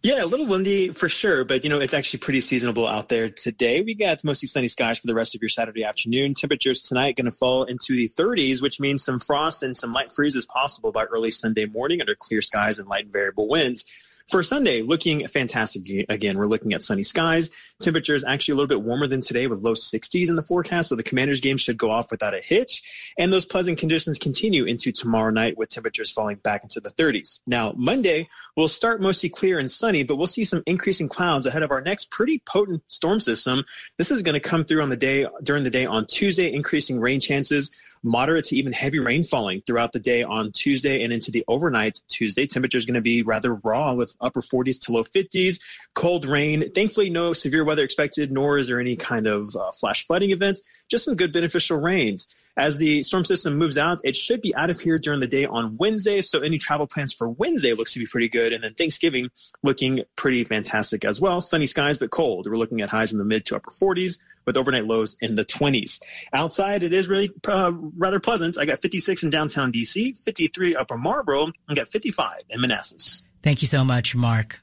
Yeah, 0.02 0.22
a 0.22 0.26
little 0.26 0.46
windy 0.46 0.90
for 0.90 1.08
sure, 1.08 1.44
but 1.44 1.64
you 1.64 1.68
know, 1.70 1.78
it's 1.78 1.92
actually 1.92 2.20
pretty 2.20 2.40
seasonable 2.40 2.86
out 2.86 3.08
there 3.08 3.28
today. 3.30 3.80
We 3.80 3.94
got 3.94 4.22
mostly 4.24 4.48
sunny 4.48 4.68
skies 4.68 4.98
for 4.98 5.06
the 5.06 5.14
rest 5.14 5.34
of 5.34 5.42
your 5.42 5.48
Saturday 5.48 5.84
afternoon. 5.84 6.34
Temperatures 6.34 6.82
tonight 6.82 7.16
going 7.16 7.26
to 7.26 7.30
fall 7.30 7.64
into 7.64 7.94
the 7.94 8.08
30s, 8.08 8.62
which 8.62 8.80
means 8.80 9.04
some 9.04 9.18
frost 9.18 9.62
and 9.62 9.76
some 9.76 9.92
light 9.92 10.12
freezes 10.12 10.46
possible 10.46 10.92
by 10.92 11.04
early 11.04 11.30
Sunday 11.30 11.64
morning 11.66 12.00
under 12.00 12.14
clear 12.14 12.40
skies 12.42 12.78
and 12.78 12.88
light 12.88 13.08
variable 13.08 13.48
winds. 13.48 13.84
For 14.28 14.42
Sunday, 14.42 14.82
looking 14.82 15.26
fantastic 15.26 16.06
again. 16.08 16.38
We're 16.38 16.46
looking 16.46 16.72
at 16.72 16.82
sunny 16.82 17.02
skies. 17.02 17.50
Temperatures 17.80 18.24
actually 18.24 18.52
a 18.52 18.54
little 18.56 18.68
bit 18.68 18.82
warmer 18.82 19.06
than 19.06 19.20
today 19.20 19.46
with 19.46 19.60
low 19.60 19.72
60s 19.72 20.28
in 20.28 20.36
the 20.36 20.42
forecast. 20.42 20.88
So 20.88 20.96
the 20.96 21.02
Commanders 21.02 21.40
game 21.40 21.56
should 21.56 21.76
go 21.76 21.90
off 21.90 22.10
without 22.10 22.34
a 22.34 22.40
hitch. 22.40 22.82
And 23.18 23.32
those 23.32 23.44
pleasant 23.44 23.78
conditions 23.78 24.18
continue 24.18 24.64
into 24.64 24.92
tomorrow 24.92 25.30
night 25.30 25.56
with 25.56 25.70
temperatures 25.70 26.10
falling 26.10 26.36
back 26.36 26.62
into 26.62 26.80
the 26.80 26.90
30s. 26.90 27.40
Now, 27.46 27.72
Monday 27.76 28.28
will 28.56 28.68
start 28.68 29.00
mostly 29.00 29.28
clear 29.28 29.58
and 29.58 29.70
sunny, 29.70 30.02
but 30.02 30.16
we'll 30.16 30.26
see 30.26 30.44
some 30.44 30.62
increasing 30.66 31.08
clouds 31.08 31.46
ahead 31.46 31.62
of 31.62 31.70
our 31.70 31.80
next 31.80 32.10
pretty 32.10 32.42
potent 32.46 32.82
storm 32.88 33.20
system. 33.20 33.64
This 33.98 34.10
is 34.10 34.22
going 34.22 34.34
to 34.34 34.40
come 34.40 34.64
through 34.64 34.82
on 34.82 34.90
the 34.90 34.96
day 34.96 35.26
during 35.42 35.64
the 35.64 35.70
day 35.70 35.86
on 35.86 36.06
Tuesday, 36.06 36.52
increasing 36.52 37.00
rain 37.00 37.20
chances 37.20 37.70
moderate 38.02 38.44
to 38.46 38.56
even 38.56 38.72
heavy 38.72 38.98
rain 38.98 39.22
falling 39.22 39.62
throughout 39.66 39.92
the 39.92 39.98
day 39.98 40.22
on 40.22 40.52
Tuesday 40.52 41.02
and 41.02 41.12
into 41.12 41.30
the 41.30 41.44
overnight 41.48 42.00
Tuesday. 42.08 42.46
Temperature 42.46 42.78
is 42.78 42.86
going 42.86 42.94
to 42.94 43.00
be 43.00 43.22
rather 43.22 43.54
raw 43.54 43.92
with 43.92 44.14
upper 44.20 44.40
40s 44.40 44.80
to 44.84 44.92
low 44.92 45.04
50s, 45.04 45.60
cold 45.94 46.26
rain. 46.26 46.72
Thankfully, 46.72 47.10
no 47.10 47.32
severe 47.32 47.64
weather 47.70 47.84
expected, 47.84 48.32
nor 48.32 48.58
is 48.58 48.66
there 48.66 48.80
any 48.80 48.96
kind 48.96 49.28
of 49.28 49.54
uh, 49.54 49.70
flash 49.70 50.04
flooding 50.04 50.32
events, 50.32 50.60
just 50.88 51.04
some 51.04 51.14
good 51.14 51.32
beneficial 51.32 51.78
rains. 51.78 52.26
As 52.56 52.78
the 52.78 53.04
storm 53.04 53.24
system 53.24 53.56
moves 53.56 53.78
out, 53.78 54.00
it 54.02 54.16
should 54.16 54.40
be 54.40 54.52
out 54.56 54.70
of 54.70 54.80
here 54.80 54.98
during 54.98 55.20
the 55.20 55.28
day 55.28 55.46
on 55.46 55.76
Wednesday. 55.76 56.20
So 56.20 56.40
any 56.40 56.58
travel 56.58 56.88
plans 56.88 57.12
for 57.12 57.28
Wednesday 57.28 57.74
looks 57.74 57.92
to 57.92 58.00
be 58.00 58.06
pretty 58.06 58.28
good. 58.28 58.52
And 58.52 58.64
then 58.64 58.74
Thanksgiving 58.74 59.30
looking 59.62 60.02
pretty 60.16 60.42
fantastic 60.42 61.04
as 61.04 61.20
well. 61.20 61.40
Sunny 61.40 61.66
skies, 61.66 61.96
but 61.96 62.10
cold. 62.10 62.48
We're 62.50 62.58
looking 62.58 62.80
at 62.80 62.88
highs 62.88 63.12
in 63.12 63.18
the 63.18 63.24
mid 63.24 63.46
to 63.46 63.56
upper 63.56 63.70
40s 63.70 64.18
with 64.46 64.56
overnight 64.56 64.86
lows 64.86 65.16
in 65.20 65.36
the 65.36 65.44
20s. 65.44 66.02
Outside, 66.32 66.82
it 66.82 66.92
is 66.92 67.06
really 67.06 67.30
uh, 67.46 67.70
rather 67.96 68.18
pleasant. 68.18 68.58
I 68.58 68.64
got 68.64 68.80
56 68.80 69.22
in 69.22 69.30
downtown 69.30 69.72
DC, 69.72 70.18
53 70.18 70.74
upper 70.74 70.98
Marlboro, 70.98 71.44
and 71.68 71.76
got 71.76 71.86
55 71.86 72.40
in 72.50 72.60
Manassas. 72.60 73.28
Thank 73.42 73.62
you 73.62 73.68
so 73.68 73.84
much, 73.84 74.16
Mark. 74.16 74.60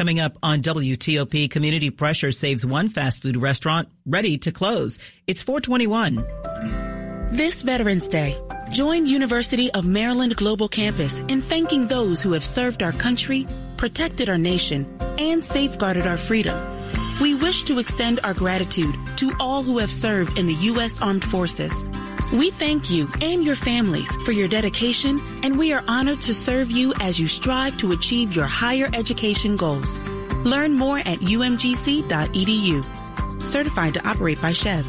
Coming 0.00 0.18
up 0.18 0.38
on 0.42 0.62
WTOP, 0.62 1.50
community 1.50 1.90
pressure 1.90 2.32
saves 2.32 2.64
one 2.64 2.88
fast 2.88 3.20
food 3.20 3.36
restaurant 3.36 3.90
ready 4.06 4.38
to 4.38 4.50
close. 4.50 4.98
It's 5.26 5.42
421. 5.42 7.36
This 7.36 7.60
Veterans 7.60 8.08
Day, 8.08 8.34
join 8.70 9.04
University 9.04 9.70
of 9.72 9.84
Maryland 9.84 10.36
Global 10.36 10.68
Campus 10.70 11.18
in 11.28 11.42
thanking 11.42 11.86
those 11.86 12.22
who 12.22 12.32
have 12.32 12.46
served 12.46 12.82
our 12.82 12.92
country, 12.92 13.46
protected 13.76 14.30
our 14.30 14.38
nation, 14.38 14.86
and 15.18 15.44
safeguarded 15.44 16.06
our 16.06 16.16
freedom. 16.16 16.58
We 17.20 17.34
wish 17.34 17.64
to 17.64 17.78
extend 17.78 18.20
our 18.24 18.32
gratitude 18.32 18.94
to 19.18 19.34
all 19.38 19.62
who 19.62 19.76
have 19.76 19.92
served 19.92 20.38
in 20.38 20.46
the 20.46 20.54
U.S. 20.54 20.98
Armed 21.02 21.26
Forces. 21.26 21.84
We 22.32 22.50
thank 22.50 22.90
you 22.90 23.08
and 23.20 23.44
your 23.44 23.56
families 23.56 24.14
for 24.24 24.32
your 24.32 24.48
dedication, 24.48 25.20
and 25.42 25.58
we 25.58 25.72
are 25.72 25.82
honored 25.88 26.20
to 26.22 26.34
serve 26.34 26.70
you 26.70 26.94
as 27.00 27.18
you 27.18 27.26
strive 27.26 27.76
to 27.78 27.92
achieve 27.92 28.34
your 28.36 28.46
higher 28.46 28.88
education 28.92 29.56
goals. 29.56 30.08
Learn 30.44 30.74
more 30.74 30.98
at 30.98 31.20
umgc.edu. 31.20 32.84
Certified 33.44 33.94
to 33.94 34.08
operate 34.08 34.40
by 34.40 34.52
SCHEV. 34.52 34.84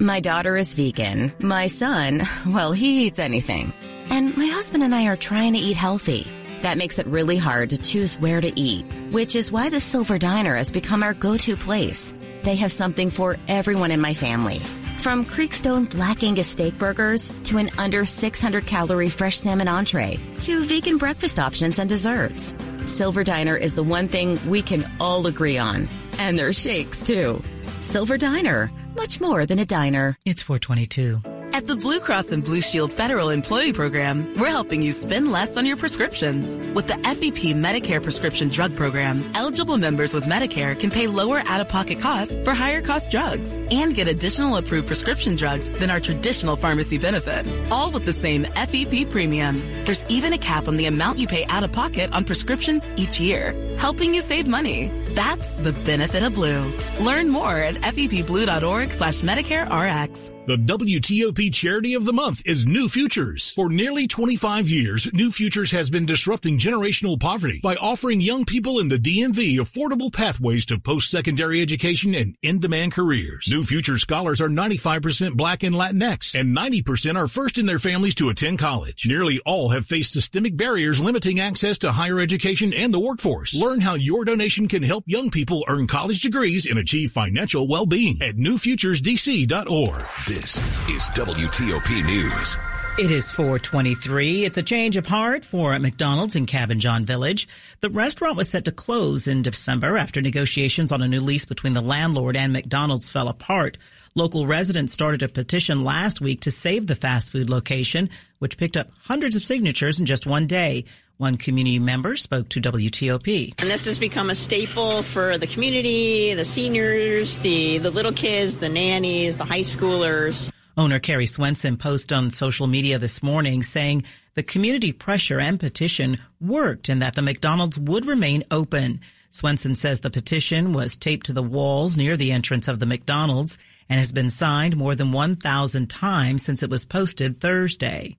My 0.00 0.20
daughter 0.20 0.56
is 0.56 0.74
vegan. 0.74 1.32
My 1.38 1.68
son, 1.68 2.26
well, 2.46 2.72
he 2.72 3.06
eats 3.06 3.18
anything. 3.18 3.72
And 4.10 4.36
my 4.36 4.46
husband 4.46 4.82
and 4.82 4.94
I 4.94 5.06
are 5.06 5.16
trying 5.16 5.52
to 5.52 5.58
eat 5.58 5.76
healthy. 5.76 6.26
That 6.62 6.78
makes 6.78 6.98
it 6.98 7.06
really 7.06 7.36
hard 7.36 7.70
to 7.70 7.78
choose 7.78 8.18
where 8.18 8.40
to 8.40 8.58
eat, 8.58 8.84
which 9.12 9.36
is 9.36 9.52
why 9.52 9.68
the 9.68 9.80
Silver 9.80 10.18
Diner 10.18 10.56
has 10.56 10.72
become 10.72 11.02
our 11.02 11.14
go-to 11.14 11.56
place. 11.56 12.12
They 12.42 12.56
have 12.56 12.72
something 12.72 13.10
for 13.10 13.36
everyone 13.48 13.90
in 13.90 14.00
my 14.00 14.14
family. 14.14 14.60
From 15.04 15.26
Creekstone 15.26 15.90
Black 15.90 16.22
Angus 16.22 16.48
steak 16.48 16.78
burgers 16.78 17.30
to 17.44 17.58
an 17.58 17.68
under 17.76 18.06
600 18.06 18.64
calorie 18.64 19.10
fresh 19.10 19.38
salmon 19.38 19.68
entree 19.68 20.18
to 20.40 20.62
vegan 20.62 20.96
breakfast 20.96 21.38
options 21.38 21.78
and 21.78 21.90
desserts. 21.90 22.54
Silver 22.86 23.22
Diner 23.22 23.54
is 23.54 23.74
the 23.74 23.82
one 23.82 24.08
thing 24.08 24.40
we 24.48 24.62
can 24.62 24.90
all 24.98 25.26
agree 25.26 25.58
on. 25.58 25.88
And 26.18 26.38
their 26.38 26.54
shakes 26.54 27.02
too. 27.02 27.42
Silver 27.82 28.16
Diner, 28.16 28.72
much 28.96 29.20
more 29.20 29.44
than 29.44 29.58
a 29.58 29.66
diner. 29.66 30.16
It's 30.24 30.40
422. 30.40 31.33
At 31.54 31.66
the 31.66 31.76
Blue 31.76 32.00
Cross 32.00 32.32
and 32.32 32.42
Blue 32.42 32.60
Shield 32.60 32.92
Federal 32.92 33.30
Employee 33.30 33.72
Program, 33.72 34.34
we're 34.36 34.48
helping 34.48 34.82
you 34.82 34.90
spend 34.90 35.30
less 35.30 35.56
on 35.56 35.64
your 35.64 35.76
prescriptions. 35.76 36.58
With 36.74 36.88
the 36.88 36.94
FEP 36.94 37.54
Medicare 37.54 38.02
Prescription 38.02 38.48
Drug 38.48 38.74
Program, 38.74 39.30
eligible 39.36 39.76
members 39.76 40.12
with 40.12 40.24
Medicare 40.24 40.76
can 40.76 40.90
pay 40.90 41.06
lower 41.06 41.44
out-of-pocket 41.46 42.00
costs 42.00 42.34
for 42.42 42.54
higher 42.54 42.82
cost 42.82 43.12
drugs 43.12 43.56
and 43.70 43.94
get 43.94 44.08
additional 44.08 44.56
approved 44.56 44.88
prescription 44.88 45.36
drugs 45.36 45.68
than 45.78 45.90
our 45.90 46.00
traditional 46.00 46.56
pharmacy 46.56 46.98
benefit, 46.98 47.46
all 47.70 47.92
with 47.92 48.04
the 48.04 48.12
same 48.12 48.42
FEP 48.56 49.08
premium. 49.12 49.62
There's 49.84 50.04
even 50.06 50.32
a 50.32 50.38
cap 50.38 50.66
on 50.66 50.76
the 50.76 50.86
amount 50.86 51.20
you 51.20 51.28
pay 51.28 51.44
out 51.44 51.62
of 51.62 51.70
pocket 51.70 52.12
on 52.12 52.24
prescriptions 52.24 52.84
each 52.96 53.20
year. 53.20 53.52
Helping 53.78 54.14
you 54.14 54.20
save 54.20 54.46
money. 54.46 54.90
That's 55.14 55.52
the 55.52 55.72
benefit 55.72 56.22
of 56.22 56.34
Blue. 56.34 56.72
Learn 57.00 57.28
more 57.28 57.56
at 57.56 57.76
fepblue.org 57.76 58.90
slash 58.92 59.20
Medicare 59.20 59.66
RX. 59.70 60.32
The 60.46 60.56
WTOP 60.56 61.54
Charity 61.54 61.94
of 61.94 62.04
the 62.04 62.12
Month 62.12 62.42
is 62.44 62.66
New 62.66 62.90
Futures. 62.90 63.54
For 63.54 63.70
nearly 63.70 64.06
25 64.06 64.68
years, 64.68 65.10
New 65.14 65.30
Futures 65.30 65.70
has 65.70 65.88
been 65.88 66.04
disrupting 66.04 66.58
generational 66.58 67.18
poverty 67.18 67.60
by 67.62 67.76
offering 67.76 68.20
young 68.20 68.44
people 68.44 68.78
in 68.78 68.90
the 68.90 68.98
DMV 68.98 69.56
affordable 69.56 70.12
pathways 70.12 70.66
to 70.66 70.78
post-secondary 70.78 71.62
education 71.62 72.14
and 72.14 72.36
in-demand 72.42 72.92
careers. 72.92 73.48
New 73.48 73.64
Futures 73.64 74.02
scholars 74.02 74.42
are 74.42 74.50
95% 74.50 75.34
black 75.34 75.62
and 75.62 75.74
Latinx, 75.74 76.38
and 76.38 76.54
90% 76.54 77.16
are 77.16 77.26
first 77.26 77.56
in 77.56 77.64
their 77.64 77.78
families 77.78 78.14
to 78.16 78.28
attend 78.28 78.58
college. 78.58 79.06
Nearly 79.06 79.40
all 79.46 79.70
have 79.70 79.86
faced 79.86 80.12
systemic 80.12 80.58
barriers 80.58 81.00
limiting 81.00 81.40
access 81.40 81.78
to 81.78 81.92
higher 81.92 82.20
education 82.20 82.74
and 82.74 82.92
the 82.92 83.00
workforce. 83.00 83.58
Learn 83.64 83.80
how 83.80 83.94
your 83.94 84.26
donation 84.26 84.68
can 84.68 84.82
help 84.82 85.04
young 85.06 85.30
people 85.30 85.64
earn 85.68 85.86
college 85.86 86.20
degrees 86.20 86.66
and 86.66 86.78
achieve 86.78 87.12
financial 87.12 87.66
well-being 87.66 88.20
at 88.20 88.36
newfuturesdc.org. 88.36 90.04
This 90.28 90.58
is 90.90 91.08
WTOP 91.14 92.04
News. 92.04 92.58
It 92.98 93.10
is 93.10 93.32
423. 93.32 94.44
It's 94.44 94.58
a 94.58 94.62
change 94.62 94.98
of 94.98 95.06
heart 95.06 95.46
for 95.46 95.78
McDonald's 95.78 96.36
in 96.36 96.44
Cabin 96.44 96.78
John 96.78 97.06
Village. 97.06 97.48
The 97.80 97.88
restaurant 97.88 98.36
was 98.36 98.50
set 98.50 98.66
to 98.66 98.70
close 98.70 99.26
in 99.26 99.40
December 99.40 99.96
after 99.96 100.20
negotiations 100.20 100.92
on 100.92 101.00
a 101.00 101.08
new 101.08 101.22
lease 101.22 101.46
between 101.46 101.72
the 101.72 101.80
landlord 101.80 102.36
and 102.36 102.52
McDonald's 102.52 103.08
fell 103.08 103.28
apart. 103.28 103.78
Local 104.14 104.46
residents 104.46 104.92
started 104.92 105.22
a 105.22 105.28
petition 105.28 105.80
last 105.80 106.20
week 106.20 106.42
to 106.42 106.50
save 106.50 106.86
the 106.86 106.94
fast 106.94 107.32
food 107.32 107.48
location, 107.48 108.10
which 108.40 108.58
picked 108.58 108.76
up 108.76 108.90
hundreds 109.04 109.36
of 109.36 109.42
signatures 109.42 109.98
in 109.98 110.06
just 110.06 110.26
one 110.26 110.46
day. 110.46 110.84
One 111.24 111.38
community 111.38 111.78
member 111.78 112.16
spoke 112.16 112.50
to 112.50 112.60
WTOP. 112.60 113.54
And 113.58 113.70
this 113.70 113.86
has 113.86 113.98
become 113.98 114.28
a 114.28 114.34
staple 114.34 115.02
for 115.02 115.38
the 115.38 115.46
community, 115.46 116.34
the 116.34 116.44
seniors, 116.44 117.38
the, 117.38 117.78
the 117.78 117.90
little 117.90 118.12
kids, 118.12 118.58
the 118.58 118.68
nannies, 118.68 119.38
the 119.38 119.46
high 119.46 119.62
schoolers. 119.62 120.52
Owner 120.76 120.98
Carrie 120.98 121.24
Swenson 121.24 121.78
posted 121.78 122.12
on 122.12 122.28
social 122.28 122.66
media 122.66 122.98
this 122.98 123.22
morning 123.22 123.62
saying 123.62 124.04
the 124.34 124.42
community 124.42 124.92
pressure 124.92 125.40
and 125.40 125.58
petition 125.58 126.18
worked 126.42 126.90
and 126.90 127.00
that 127.00 127.14
the 127.14 127.22
McDonald's 127.22 127.78
would 127.78 128.04
remain 128.04 128.44
open. 128.50 129.00
Swenson 129.30 129.76
says 129.76 130.00
the 130.00 130.10
petition 130.10 130.74
was 130.74 130.94
taped 130.94 131.24
to 131.24 131.32
the 131.32 131.42
walls 131.42 131.96
near 131.96 132.18
the 132.18 132.32
entrance 132.32 132.68
of 132.68 132.80
the 132.80 132.86
McDonald's 132.86 133.56
and 133.88 133.98
has 133.98 134.12
been 134.12 134.28
signed 134.28 134.76
more 134.76 134.94
than 134.94 135.10
1,000 135.10 135.88
times 135.88 136.44
since 136.44 136.62
it 136.62 136.68
was 136.68 136.84
posted 136.84 137.40
Thursday. 137.40 138.18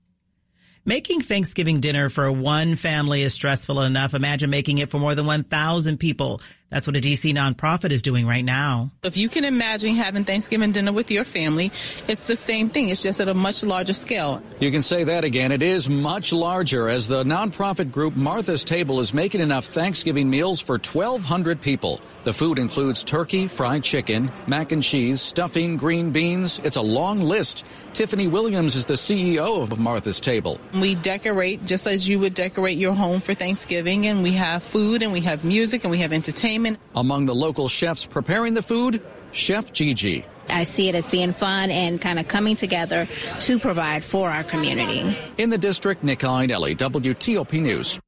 Making 0.88 1.20
Thanksgiving 1.20 1.80
dinner 1.80 2.08
for 2.08 2.30
one 2.30 2.76
family 2.76 3.22
is 3.22 3.34
stressful 3.34 3.80
enough. 3.80 4.14
Imagine 4.14 4.50
making 4.50 4.78
it 4.78 4.88
for 4.88 5.00
more 5.00 5.16
than 5.16 5.26
1,000 5.26 5.98
people. 5.98 6.40
That's 6.70 6.86
what 6.86 6.94
a 6.96 7.00
DC 7.00 7.32
nonprofit 7.34 7.90
is 7.90 8.02
doing 8.02 8.24
right 8.24 8.44
now. 8.44 8.92
If 9.02 9.16
you 9.16 9.28
can 9.28 9.44
imagine 9.44 9.96
having 9.96 10.22
Thanksgiving 10.22 10.70
dinner 10.70 10.92
with 10.92 11.10
your 11.10 11.24
family, 11.24 11.72
it's 12.06 12.28
the 12.28 12.36
same 12.36 12.70
thing. 12.70 12.88
It's 12.88 13.02
just 13.02 13.18
at 13.18 13.26
a 13.26 13.34
much 13.34 13.64
larger 13.64 13.94
scale. 13.94 14.40
You 14.60 14.70
can 14.70 14.80
say 14.80 15.02
that 15.02 15.24
again. 15.24 15.50
It 15.50 15.60
is 15.60 15.88
much 15.88 16.32
larger 16.32 16.88
as 16.88 17.08
the 17.08 17.24
nonprofit 17.24 17.90
group 17.90 18.14
Martha's 18.14 18.62
Table 18.62 19.00
is 19.00 19.12
making 19.12 19.40
enough 19.40 19.64
Thanksgiving 19.64 20.30
meals 20.30 20.60
for 20.60 20.74
1,200 20.74 21.60
people. 21.60 22.00
The 22.26 22.32
food 22.32 22.58
includes 22.58 23.04
turkey, 23.04 23.46
fried 23.46 23.84
chicken, 23.84 24.32
mac 24.48 24.72
and 24.72 24.82
cheese, 24.82 25.22
stuffing, 25.22 25.76
green 25.76 26.10
beans. 26.10 26.60
It's 26.64 26.74
a 26.74 26.82
long 26.82 27.20
list. 27.20 27.64
Tiffany 27.92 28.26
Williams 28.26 28.74
is 28.74 28.84
the 28.84 28.94
CEO 28.94 29.62
of 29.62 29.78
Martha's 29.78 30.18
Table. 30.18 30.58
We 30.74 30.96
decorate 30.96 31.64
just 31.66 31.86
as 31.86 32.08
you 32.08 32.18
would 32.18 32.34
decorate 32.34 32.78
your 32.78 32.94
home 32.94 33.20
for 33.20 33.32
Thanksgiving, 33.32 34.08
and 34.08 34.24
we 34.24 34.32
have 34.32 34.64
food 34.64 35.02
and 35.02 35.12
we 35.12 35.20
have 35.20 35.44
music 35.44 35.84
and 35.84 35.90
we 35.92 35.98
have 35.98 36.12
entertainment. 36.12 36.80
Among 36.96 37.26
the 37.26 37.34
local 37.34 37.68
chefs 37.68 38.06
preparing 38.06 38.54
the 38.54 38.62
food, 38.62 39.00
Chef 39.30 39.72
Gigi. 39.72 40.26
I 40.48 40.64
see 40.64 40.88
it 40.88 40.96
as 40.96 41.06
being 41.06 41.32
fun 41.32 41.70
and 41.70 42.00
kind 42.00 42.18
of 42.18 42.26
coming 42.26 42.56
together 42.56 43.06
to 43.42 43.58
provide 43.60 44.02
for 44.02 44.28
our 44.30 44.42
community. 44.42 45.16
In 45.38 45.50
the 45.50 45.58
district, 45.58 46.02
Nick 46.02 46.18
Iannelli, 46.20 46.76
WTOP 46.76 47.62
News. 47.62 48.00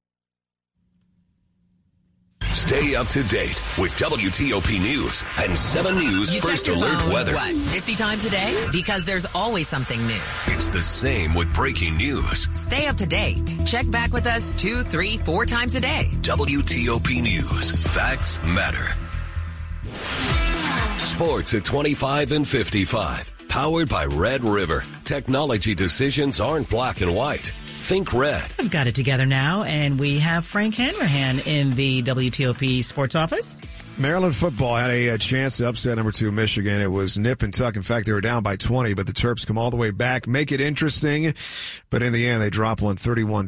Stay 2.78 2.94
up 2.94 3.08
to 3.08 3.24
date 3.24 3.60
with 3.76 3.90
WTOP 3.98 4.80
News 4.80 5.24
and 5.38 5.58
7 5.58 5.96
News 5.96 6.32
you 6.32 6.40
First 6.40 6.68
Alert 6.68 7.00
phone, 7.00 7.12
Weather. 7.12 7.34
What, 7.34 7.56
50 7.56 7.96
times 7.96 8.24
a 8.24 8.30
day? 8.30 8.68
Because 8.70 9.04
there's 9.04 9.26
always 9.34 9.66
something 9.66 9.98
new. 10.06 10.20
It's 10.46 10.68
the 10.68 10.80
same 10.80 11.34
with 11.34 11.52
breaking 11.52 11.96
news. 11.96 12.46
Stay 12.54 12.86
up 12.86 12.94
to 12.98 13.06
date. 13.06 13.56
Check 13.66 13.90
back 13.90 14.12
with 14.12 14.26
us 14.26 14.52
two, 14.52 14.84
three, 14.84 15.16
four 15.16 15.44
times 15.44 15.74
a 15.74 15.80
day. 15.80 16.08
WTOP 16.20 17.20
News. 17.20 17.84
Facts 17.92 18.38
matter. 18.44 18.94
Sports 21.02 21.54
at 21.54 21.64
25 21.64 22.30
and 22.30 22.46
55. 22.46 23.32
Powered 23.48 23.88
by 23.88 24.04
Red 24.04 24.44
River. 24.44 24.84
Technology 25.02 25.74
decisions 25.74 26.38
aren't 26.38 26.70
black 26.70 27.00
and 27.00 27.12
white. 27.12 27.52
Think 27.88 28.12
red. 28.12 28.44
I've 28.58 28.70
got 28.70 28.86
it 28.86 28.94
together 28.94 29.24
now, 29.24 29.62
and 29.62 29.98
we 29.98 30.18
have 30.18 30.44
Frank 30.44 30.74
Hanrahan 30.74 31.36
in 31.46 31.74
the 31.74 32.02
WTOP 32.02 32.84
sports 32.84 33.14
office. 33.14 33.62
Maryland 33.96 34.36
football 34.36 34.76
had 34.76 34.90
a, 34.90 35.08
a, 35.08 35.18
chance 35.18 35.56
to 35.56 35.66
upset 35.66 35.96
number 35.96 36.12
two 36.12 36.30
Michigan. 36.30 36.82
It 36.82 36.90
was 36.90 37.18
nip 37.18 37.42
and 37.42 37.52
tuck. 37.52 37.76
In 37.76 37.82
fact, 37.82 38.04
they 38.04 38.12
were 38.12 38.20
down 38.20 38.42
by 38.42 38.56
20, 38.56 38.92
but 38.92 39.06
the 39.06 39.14
Terps 39.14 39.46
come 39.46 39.56
all 39.56 39.70
the 39.70 39.78
way 39.78 39.90
back, 39.90 40.26
make 40.28 40.52
it 40.52 40.60
interesting. 40.60 41.32
But 41.88 42.02
in 42.02 42.12
the 42.12 42.28
end, 42.28 42.42
they 42.42 42.50
drop 42.50 42.82
one 42.82 42.96
31 42.96 43.46